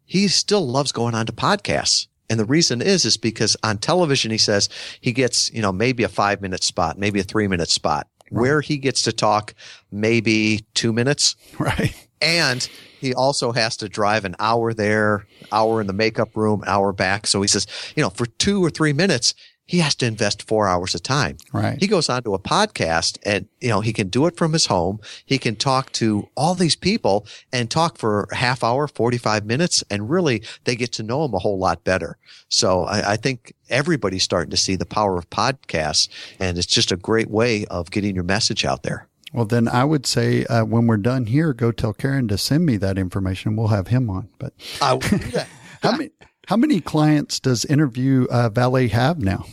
[0.06, 2.08] he still loves going on to podcasts.
[2.28, 6.04] And the reason is, is because on television, he says he gets, you know, maybe
[6.04, 9.54] a five minute spot, maybe a three minute spot where he gets to talk
[9.92, 11.94] maybe two minutes Right.
[12.22, 12.68] and
[13.06, 17.28] he also has to drive an hour there, hour in the makeup room, hour back.
[17.28, 19.36] So he says, you know, for two or three minutes,
[19.68, 21.38] he has to invest four hours of time.
[21.54, 21.80] Right.
[21.80, 24.66] He goes on to a podcast and, you know, he can do it from his
[24.66, 25.00] home.
[25.24, 29.84] He can talk to all these people and talk for a half hour, 45 minutes.
[29.90, 32.18] And really they get to know him a whole lot better.
[32.48, 36.92] So I, I think everybody's starting to see the power of podcasts and it's just
[36.92, 39.08] a great way of getting your message out there.
[39.36, 42.66] Well, then I would say uh, when we're done here, go tell Karen to send
[42.66, 43.58] me that information.
[43.58, 44.30] We'll have him on.
[44.40, 45.50] But I will do that.
[45.84, 46.12] how many
[46.48, 49.46] how many clients does Interview uh, Valet have now?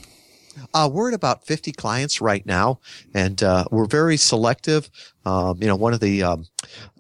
[0.73, 2.79] Uh, we're at about 50 clients right now,
[3.13, 4.89] and uh, we're very selective.
[5.25, 6.47] Um, you know, one of the, um,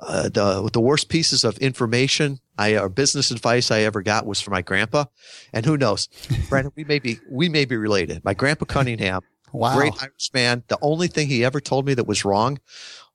[0.00, 4.40] uh, the the worst pieces of information I or business advice I ever got was
[4.40, 5.04] from my grandpa,
[5.52, 6.08] and who knows,
[6.48, 8.24] Brandon, we may be we may be related.
[8.24, 9.74] My grandpa Cunningham, Wow.
[9.76, 10.62] great Irish man.
[10.68, 12.58] The only thing he ever told me that was wrong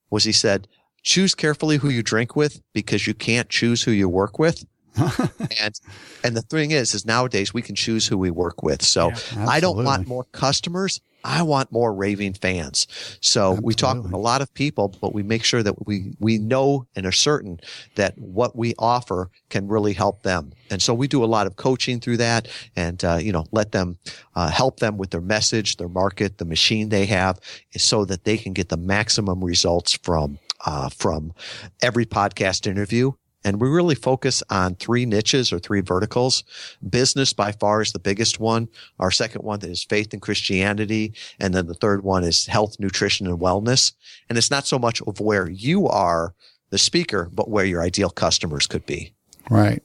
[0.10, 0.68] was he said,
[1.04, 4.66] "Choose carefully who you drink with because you can't choose who you work with."
[5.62, 5.80] and
[6.24, 8.82] and the thing is, is nowadays we can choose who we work with.
[8.82, 11.02] So Yeah, I don't want more customers.
[11.24, 12.88] I want more raving fans.
[13.22, 16.38] So we talk with a lot of people, but we make sure that we we
[16.38, 17.60] know and are certain
[17.96, 20.54] that what we offer can really help them.
[20.72, 23.74] And so we do a lot of coaching through that, and uh, you know, let
[23.74, 23.98] them
[24.36, 27.40] uh, help them with their message, their market, the machine they have,
[27.76, 31.34] so that they can get the maximum results from uh, from
[31.82, 33.12] every podcast interview.
[33.44, 36.44] And we really focus on three niches or three verticals.
[36.90, 38.68] Business by far is the biggest one.
[39.00, 41.14] Our second one is faith and Christianity.
[41.40, 43.94] And then the third one is health, nutrition, and wellness.
[44.28, 46.34] And it's not so much of where you are
[46.70, 49.14] the speaker, but where your ideal customers could be.
[49.50, 49.82] Right.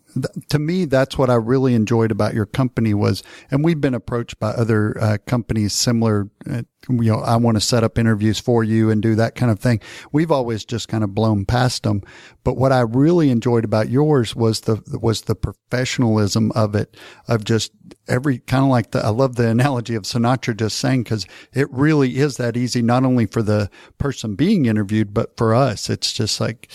[0.49, 4.39] To me, that's what I really enjoyed about your company was, and we've been approached
[4.39, 6.29] by other uh, companies similar.
[6.49, 9.53] Uh, you know, I want to set up interviews for you and do that kind
[9.53, 9.81] of thing.
[10.11, 12.03] We've always just kind of blown past them.
[12.45, 16.97] But what I really enjoyed about yours was the was the professionalism of it,
[17.29, 17.73] of just
[18.09, 19.05] every kind of like the.
[19.05, 23.05] I love the analogy of Sinatra just saying because it really is that easy, not
[23.05, 25.89] only for the person being interviewed, but for us.
[25.89, 26.69] It's just like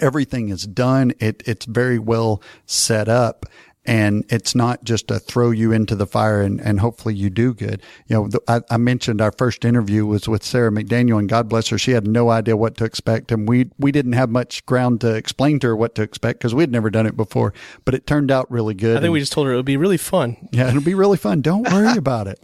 [0.00, 1.12] everything is done.
[1.18, 3.46] It, it's very well set up.
[3.84, 7.54] And it's not just to throw you into the fire and, and hopefully you do
[7.54, 7.82] good.
[8.06, 11.48] You know, the, I, I mentioned our first interview was with Sarah McDaniel and God
[11.48, 11.78] bless her.
[11.78, 13.32] She had no idea what to expect.
[13.32, 16.54] And we, we didn't have much ground to explain to her what to expect because
[16.54, 17.54] we'd never done it before,
[17.86, 18.98] but it turned out really good.
[18.98, 20.36] I think we just told her it would be really fun.
[20.52, 21.40] yeah, it'll be really fun.
[21.40, 22.38] Don't worry about it.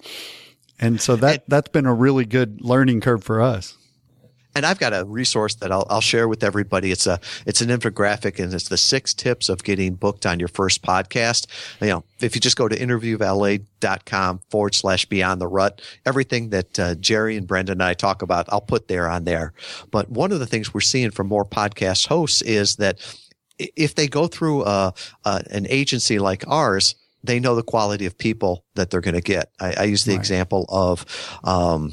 [0.80, 3.76] And so that, that's been a really good learning curve for us.
[4.56, 6.92] And I've got a resource that I'll, I'll share with everybody.
[6.92, 10.48] It's a, it's an infographic and it's the six tips of getting booked on your
[10.48, 11.46] first podcast.
[11.80, 16.78] You know, if you just go to interviewvalet.com forward slash beyond the rut, everything that
[16.78, 19.52] uh, Jerry and Brandon and I talk about, I'll put there on there.
[19.90, 22.98] But one of the things we're seeing from more podcast hosts is that
[23.58, 24.92] if they go through uh,
[25.24, 29.20] uh, an agency like ours, they know the quality of people that they're going to
[29.20, 29.50] get.
[29.60, 30.20] I, I use the Right.
[30.20, 31.04] example of
[31.44, 31.92] um,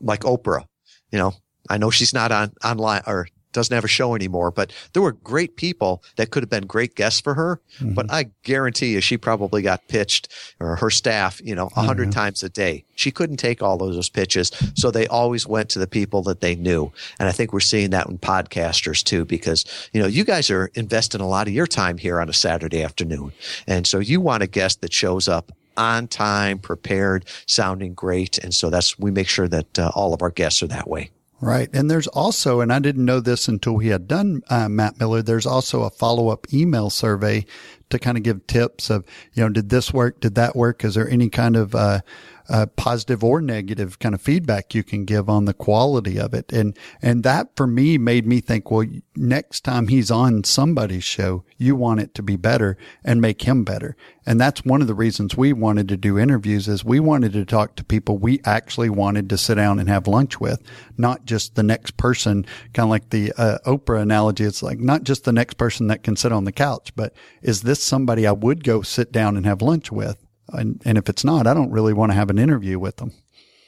[0.00, 0.64] like Oprah.
[1.12, 1.34] You know,
[1.70, 5.12] I know she's not on online or doesn't have a show anymore, but there were
[5.12, 7.60] great people that could have been great guests for her.
[7.94, 10.28] But I guarantee you, she probably got pitched
[10.60, 12.84] or her staff, you know, a 100 times a day.
[12.94, 14.52] She couldn't take all those pitches.
[14.74, 16.92] So they always went to the people that they knew.
[17.18, 20.70] And I think we're seeing that in podcasters too, because, you know, you guys are
[20.74, 23.32] investing a lot of your time here on a Saturday afternoon.
[23.66, 28.38] And so you want a guest that shows up on time, prepared, sounding great.
[28.38, 31.10] And so that's, we make sure that uh, all of our guests are that way.
[31.40, 31.70] Right.
[31.72, 35.22] And there's also, and I didn't know this until we had done uh, Matt Miller,
[35.22, 37.46] there's also a follow up email survey
[37.88, 40.20] to kind of give tips of, you know, did this work?
[40.20, 40.84] Did that work?
[40.84, 42.00] Is there any kind of, uh,
[42.50, 46.52] uh, positive or negative kind of feedback you can give on the quality of it.
[46.52, 51.44] And, and that for me made me think, well, next time he's on somebody's show,
[51.56, 53.96] you want it to be better and make him better.
[54.26, 57.44] And that's one of the reasons we wanted to do interviews is we wanted to
[57.44, 60.60] talk to people we actually wanted to sit down and have lunch with,
[60.98, 64.44] not just the next person, kind of like the uh, Oprah analogy.
[64.44, 67.62] It's like not just the next person that can sit on the couch, but is
[67.62, 70.26] this somebody I would go sit down and have lunch with?
[70.52, 73.12] And, and if it's not, I don't really want to have an interview with them.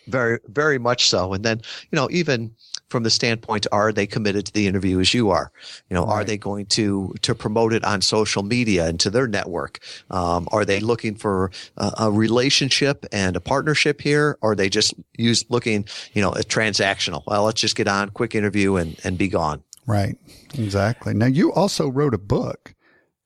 [0.08, 1.32] Very, very much so.
[1.32, 2.52] And then, you know, even
[2.88, 5.52] from the standpoint, are they committed to the interview as you are?
[5.88, 9.28] You know, are they going to, to promote it on social media and to their
[9.28, 9.78] network?
[10.10, 14.36] Um, are they looking for a, a relationship and a partnership here?
[14.42, 17.22] Or are they just use looking, you know, at transactional?
[17.26, 19.62] Well, let's just get on quick interview and, and be gone.
[19.86, 20.16] Right.
[20.54, 21.14] Exactly.
[21.14, 22.74] Now you also wrote a book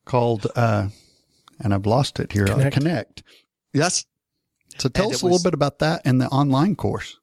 [0.04, 0.88] called, uh,
[1.58, 2.44] and I've lost it here.
[2.44, 2.74] uh, Connect.
[2.74, 3.22] Connect.
[3.76, 4.06] Yes.
[4.78, 7.18] So tell And us a little bit about that and the online course.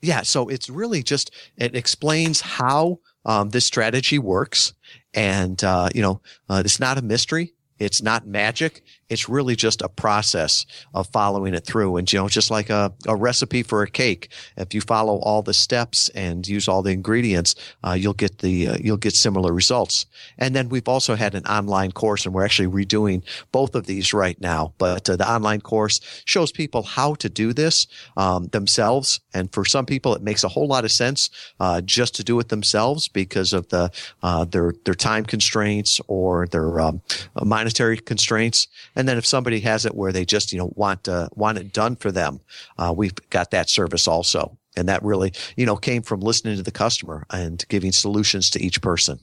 [0.00, 4.72] Yeah, so it's really just it explains how um, this strategy works,
[5.14, 7.54] and uh, you know, uh, it's not a mystery.
[7.78, 8.82] It's not magic.
[9.12, 11.98] It's really just a process of following it through.
[11.98, 15.42] And, you know, just like a, a recipe for a cake, if you follow all
[15.42, 19.52] the steps and use all the ingredients, uh, you'll get the, uh, you'll get similar
[19.52, 20.06] results.
[20.38, 23.22] And then we've also had an online course and we're actually redoing
[23.52, 24.72] both of these right now.
[24.78, 29.20] But uh, the online course shows people how to do this, um, themselves.
[29.34, 32.40] And for some people, it makes a whole lot of sense, uh, just to do
[32.40, 33.90] it themselves because of the,
[34.22, 37.02] uh, their, their time constraints or their, um,
[37.42, 38.68] monetary constraints.
[39.08, 41.96] Then if somebody has it where they just, you know, want, uh, want it done
[41.96, 42.40] for them,
[42.78, 44.56] uh, we've got that service also.
[44.76, 48.62] And that really, you know, came from listening to the customer and giving solutions to
[48.62, 49.20] each person.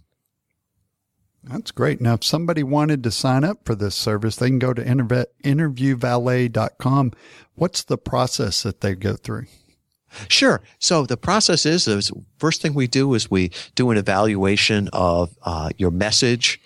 [1.43, 2.01] That's great.
[2.01, 7.13] Now, if somebody wanted to sign up for this service, they can go to interviewvalet.com.
[7.55, 9.45] What's the process that they go through?
[10.27, 10.61] Sure.
[10.79, 15.37] So the process is, is first thing we do is we do an evaluation of
[15.43, 16.59] uh, your message,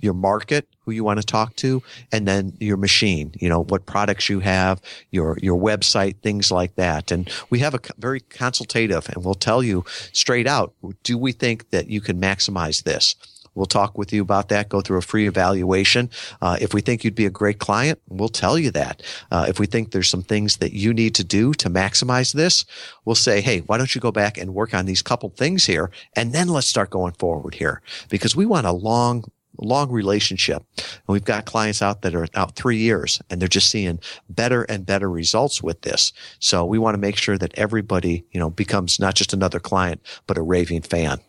[0.00, 1.82] your market, who you want to talk to,
[2.12, 4.80] and then your machine, you know, what products you have,
[5.10, 7.10] your, your website, things like that.
[7.10, 10.72] And we have a very consultative and we'll tell you straight out,
[11.02, 13.14] do we think that you can maximize this?
[13.54, 16.10] We'll talk with you about that, go through a free evaluation.
[16.40, 19.02] Uh, if we think you'd be a great client, we'll tell you that.
[19.32, 22.64] Uh, if we think there's some things that you need to do to maximize this,
[23.04, 25.90] we'll say, hey, why don't you go back and work on these couple things here,
[26.14, 27.82] and then let's start going forward here.
[28.08, 29.24] Because we want a long,
[29.58, 30.64] long relationship.
[30.76, 33.98] And we've got clients out that are out three years and they're just seeing
[34.28, 36.12] better and better results with this.
[36.38, 40.00] So we want to make sure that everybody, you know, becomes not just another client,
[40.26, 41.20] but a raving fan.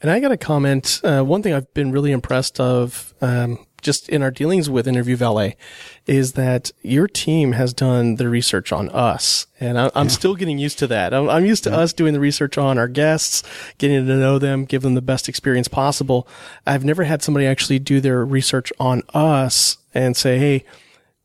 [0.00, 1.00] And I got to comment.
[1.02, 5.16] Uh, one thing I've been really impressed of, um, just in our dealings with Interview
[5.16, 5.56] Valet,
[6.06, 10.08] is that your team has done the research on us, and I, am yeah.
[10.08, 11.12] still getting used to that.
[11.12, 11.78] I'm, I'm used to yeah.
[11.78, 13.42] us doing the research on our guests,
[13.78, 16.28] getting to know them, give them the best experience possible.
[16.64, 20.64] I've never had somebody actually do their research on us and say, "Hey."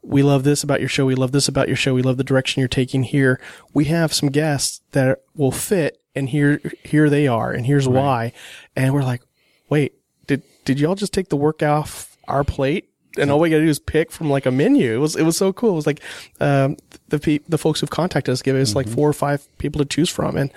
[0.08, 1.06] we love this about your show.
[1.06, 1.94] We love this about your show.
[1.94, 3.42] We love the direction you're taking here.
[3.74, 7.96] We have some guests that will fit and here, here they are and here's right.
[7.96, 8.34] why.
[8.76, 9.22] And we're like,
[9.70, 9.94] wait,
[10.28, 12.90] did, did y'all just take the work off our plate?
[13.18, 14.94] And all we gotta do is pick from like a menu.
[14.94, 15.72] It was, it was so cool.
[15.72, 16.02] It was like,
[16.40, 18.78] um, the, pe- the folks who've contacted us give us mm-hmm.
[18.78, 20.36] like four or five people to choose from.
[20.38, 20.52] And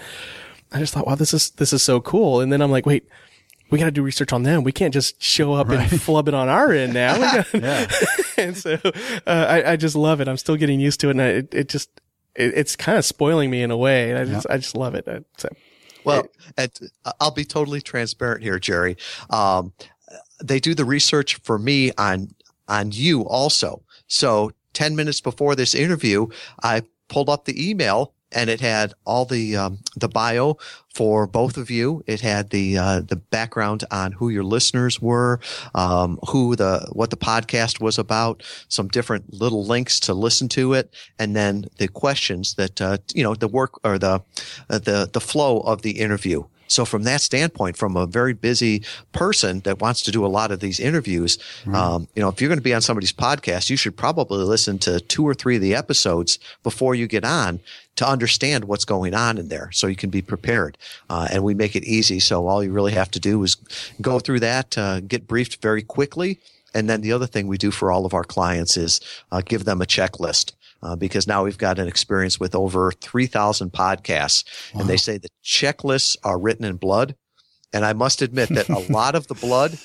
[0.73, 2.41] I just thought, wow, this is, this is so cool.
[2.41, 3.09] And then I'm like, wait,
[3.71, 4.65] we got to do research on them.
[4.65, 5.91] We can't just show up right.
[5.91, 7.45] and flub it on our end now.
[8.37, 8.91] And so uh,
[9.27, 10.29] I, I just love it.
[10.29, 11.91] I'm still getting used to it, and I, it, it just
[12.35, 14.15] it, it's kind of spoiling me in a way.
[14.15, 15.07] I just I just love it.
[15.37, 15.49] So,
[16.05, 16.27] well,
[16.57, 16.79] it,
[17.21, 18.97] I'll be totally transparent here, Jerry.
[19.31, 19.73] Um,
[20.43, 22.29] they do the research for me on
[22.69, 23.83] on you also.
[24.07, 26.29] So 10 minutes before this interview,
[26.63, 30.57] I pulled up the email and it had all the um, the bio
[30.95, 32.03] for both of you.
[32.07, 35.41] It had the uh, the background on who your listeners were,
[35.75, 40.75] um, who the what the podcast was about, some different little links to listen to
[40.75, 44.23] it, and then the questions that uh, you know the work or the
[44.69, 46.45] uh, the the flow of the interview.
[46.71, 50.51] So from that standpoint, from a very busy person that wants to do a lot
[50.51, 51.75] of these interviews, mm-hmm.
[51.75, 54.79] um, you know, if you're going to be on somebody's podcast, you should probably listen
[54.81, 57.61] to two or three of the episodes before you get on
[57.97, 60.79] to understand what's going on in there so you can be prepared.
[61.11, 62.21] Uh, and we make it easy.
[62.21, 63.57] So all you really have to do is
[64.01, 66.39] go through that, uh, get briefed very quickly.
[66.73, 69.01] And then the other thing we do for all of our clients is
[69.33, 70.53] uh, give them a checklist
[70.83, 74.45] uh, because now we've got an experience with over 3,000 podcasts.
[74.75, 74.81] Wow.
[74.81, 77.17] And they say the checklists are written in blood.
[77.73, 79.79] And I must admit that a lot of the blood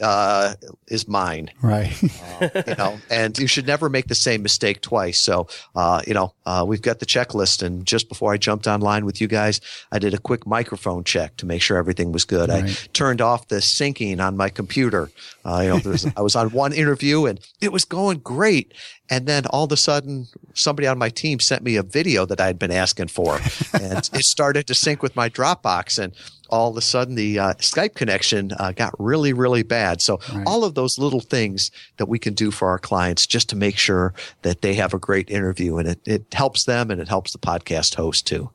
[0.00, 0.54] uh,
[0.88, 1.50] is mine.
[1.62, 1.92] Right.
[2.40, 5.18] uh, you know, and you should never make the same mistake twice.
[5.18, 7.62] So, uh, you know, uh, we've got the checklist.
[7.62, 9.60] And just before I jumped online with you guys,
[9.92, 12.48] I did a quick microphone check to make sure everything was good.
[12.48, 12.64] Right.
[12.64, 15.10] I turned off the syncing on my computer.
[15.44, 18.72] Uh, you know, was, I was on one interview and it was going great.
[19.10, 22.40] And then all of a sudden, somebody on my team sent me a video that
[22.40, 23.40] I had been asking for,
[23.74, 25.98] and it started to sync with my Dropbox.
[25.98, 26.14] And
[26.50, 30.02] all of a sudden the uh, Skype connection uh, got really, really bad.
[30.02, 30.46] So right.
[30.46, 33.78] all of those little things that we can do for our clients just to make
[33.78, 37.32] sure that they have a great interview and it, it helps them and it helps
[37.32, 38.50] the podcast host too.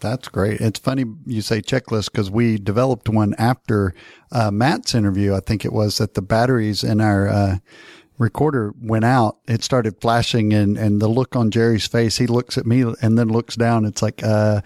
[0.00, 0.60] That's great.
[0.60, 3.94] It's funny you say checklist because we developed one after
[4.32, 5.34] uh, Matt's interview.
[5.34, 7.56] I think it was that the batteries in our uh,
[8.18, 9.38] recorder went out.
[9.46, 12.16] It started flashing, and and the look on Jerry's face.
[12.16, 13.84] He looks at me and then looks down.
[13.84, 14.60] It's like, uh,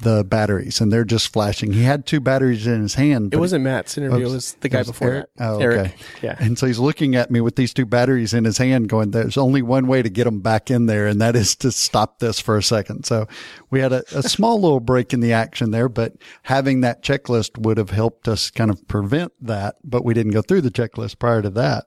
[0.00, 1.72] the batteries and they're just flashing.
[1.72, 3.32] He had two batteries in his hand.
[3.32, 4.26] It wasn't Matt's interview.
[4.26, 5.26] It was the guy was before Eric?
[5.38, 5.78] Oh, Eric.
[5.78, 5.94] Okay.
[6.22, 6.36] Yeah.
[6.38, 9.36] And so he's looking at me with these two batteries in his hand going, there's
[9.36, 11.06] only one way to get them back in there.
[11.06, 13.06] And that is to stop this for a second.
[13.06, 13.26] So
[13.70, 17.58] we had a, a small little break in the action there, but having that checklist
[17.58, 19.76] would have helped us kind of prevent that.
[19.84, 21.86] But we didn't go through the checklist prior to that.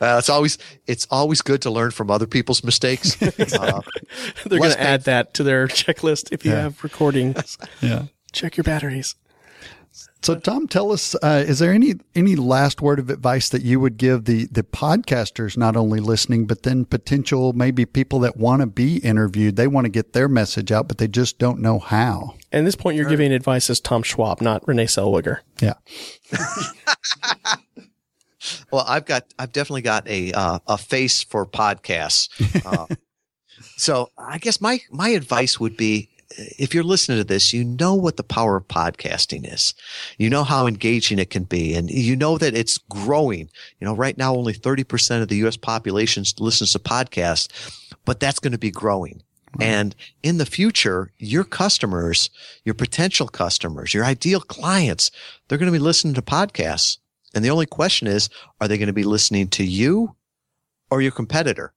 [0.00, 3.20] Uh, it's always it's always good to learn from other people's mistakes.
[3.22, 3.28] uh,
[4.46, 6.62] They're going to add that to their checklist if you yeah.
[6.62, 7.58] have recordings.
[7.80, 9.14] yeah, check your batteries.
[10.20, 13.78] So, Tom, tell us: uh, is there any any last word of advice that you
[13.78, 18.60] would give the the podcasters not only listening, but then potential maybe people that want
[18.60, 19.56] to be interviewed?
[19.56, 22.34] They want to get their message out, but they just don't know how.
[22.52, 25.38] At this point, you're giving advice as Tom Schwab, not Renee Zellweger.
[25.60, 25.74] Yeah.
[28.70, 32.28] Well, I've got, I've definitely got a uh, a face for podcasts.
[32.64, 32.86] Uh,
[33.76, 37.94] so I guess my my advice would be, if you're listening to this, you know
[37.94, 39.74] what the power of podcasting is.
[40.18, 43.48] You know how engaging it can be, and you know that it's growing.
[43.80, 45.56] You know, right now only 30% of the U.S.
[45.56, 47.48] population listens to podcasts,
[48.04, 49.22] but that's going to be growing.
[49.60, 52.30] And in the future, your customers,
[52.64, 55.10] your potential customers, your ideal clients,
[55.48, 56.98] they're going to be listening to podcasts
[57.38, 58.30] And the only question is,
[58.60, 60.16] are they going to be listening to you
[60.90, 61.72] or your competitor?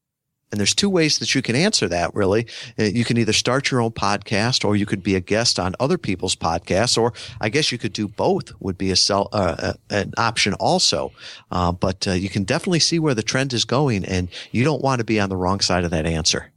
[0.51, 2.47] And there's two ways that you can answer that really.
[2.80, 5.76] Uh, you can either start your own podcast or you could be a guest on
[5.80, 9.55] other people's podcasts, or I guess you could do both would be a sell, uh,
[9.59, 11.12] uh an option also.
[11.51, 14.82] Uh, but uh, you can definitely see where the trend is going and you don't
[14.82, 16.51] want to be on the wrong side of that answer.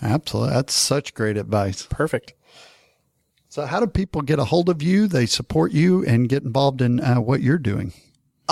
[0.00, 0.54] Absolutely.
[0.54, 1.86] That's such great advice.
[1.90, 2.32] Perfect.
[3.50, 5.08] So how do people get a hold of you?
[5.08, 7.92] They support you and get involved in uh, what you're doing.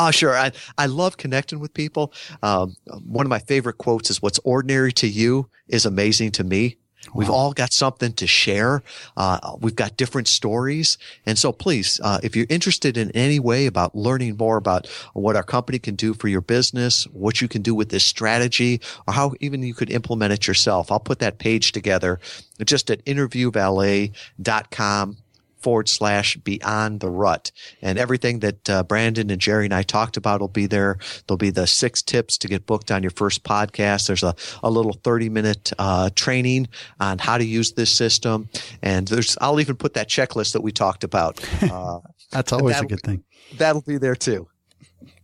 [0.00, 0.36] Oh, sure.
[0.36, 2.12] I, I love connecting with people.
[2.40, 6.76] Um, one of my favorite quotes is what's ordinary to you is amazing to me.
[7.08, 7.12] Wow.
[7.14, 8.84] We've all got something to share.
[9.16, 10.98] Uh, we've got different stories.
[11.26, 15.34] And so please, uh, if you're interested in any way about learning more about what
[15.34, 19.14] our company can do for your business, what you can do with this strategy, or
[19.14, 22.20] how even you could implement it yourself, I'll put that page together
[22.64, 25.16] just at interviewvalet.com
[25.60, 27.50] forward slash beyond the rut.
[27.82, 30.98] And everything that uh, Brandon and Jerry and I talked about will be there.
[31.26, 34.06] There'll be the six tips to get booked on your first podcast.
[34.06, 36.68] There's a, a little 30 minute uh, training
[37.00, 38.48] on how to use this system.
[38.82, 41.40] And there's, I'll even put that checklist that we talked about.
[41.62, 42.00] Uh,
[42.30, 43.24] That's always a good thing.
[43.56, 44.48] That'll be there too.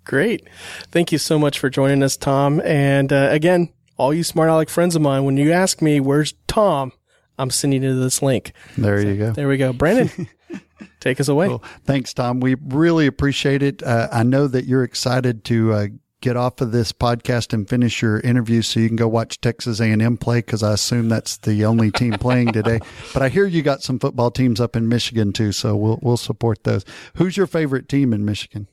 [0.05, 0.47] Great.
[0.91, 2.61] Thank you so much for joining us, Tom.
[2.65, 6.35] And uh, again, all you smart aleck friends of mine, when you ask me, where's
[6.47, 6.93] Tom?
[7.39, 8.53] I'm sending you this link.
[8.77, 9.33] There so, you go.
[9.33, 9.73] There we go.
[9.73, 10.29] Brandon,
[11.01, 11.49] take us away.
[11.49, 12.41] Well, thanks, Tom.
[12.41, 13.83] We really appreciate it.
[13.83, 15.87] Uh, I know that you're excited to uh,
[16.25, 19.79] get off of this podcast and finish your interview so you can go watch Texas
[19.79, 22.81] A&M play because I assume that's the only team playing today.
[23.13, 26.17] But I hear you got some football teams up in Michigan too, so we'll we'll
[26.17, 26.85] support those.
[27.17, 28.69] Who's your favorite team in Michigan?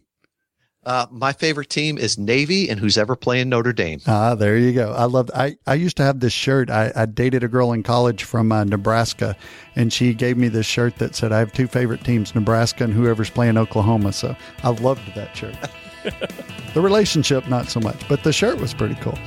[0.83, 4.01] Uh, my favorite team is Navy and who's ever playing Notre Dame.
[4.07, 4.91] Ah, there you go.
[4.93, 5.29] I love.
[5.35, 6.71] I I used to have this shirt.
[6.71, 9.35] I, I dated a girl in college from uh, Nebraska,
[9.75, 12.93] and she gave me this shirt that said, "I have two favorite teams: Nebraska and
[12.93, 15.55] whoever's playing Oklahoma." So I loved that shirt.
[16.73, 19.17] the relationship, not so much, but the shirt was pretty cool.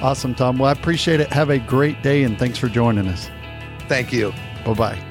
[0.00, 0.56] Awesome, Tom.
[0.56, 1.30] Well, I appreciate it.
[1.30, 3.28] Have a great day, and thanks for joining us.
[3.88, 4.32] Thank you.
[4.64, 5.04] Bye bye.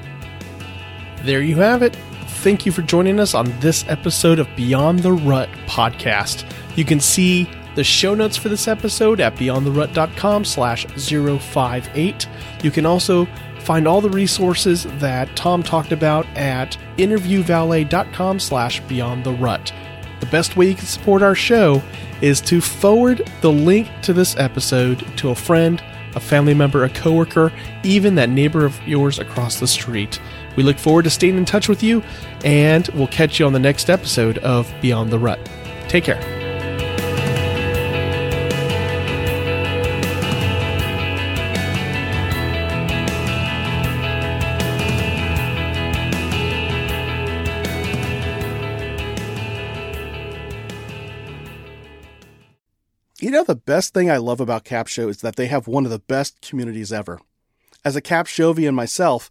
[1.22, 1.96] There you have it
[2.38, 6.48] thank you for joining us on this episode of Beyond the Rut podcast.
[6.76, 12.28] You can see the show notes for this episode at beyondtherut.com slash 058.
[12.62, 13.26] You can also
[13.60, 19.72] find all the resources that Tom talked about at interviewvalet.com slash beyond the rut.
[20.20, 21.82] The best way you can support our show
[22.20, 25.82] is to forward the link to this episode to a friend,
[26.14, 30.20] a family member, a coworker, even that neighbor of yours across the street.
[30.58, 32.02] We look forward to staying in touch with you,
[32.44, 35.38] and we'll catch you on the next episode of Beyond the Rut.
[35.86, 36.18] Take care.
[53.20, 55.92] You know, the best thing I love about Capsho is that they have one of
[55.92, 57.20] the best communities ever.
[57.84, 59.30] As a Cap Capshovian myself,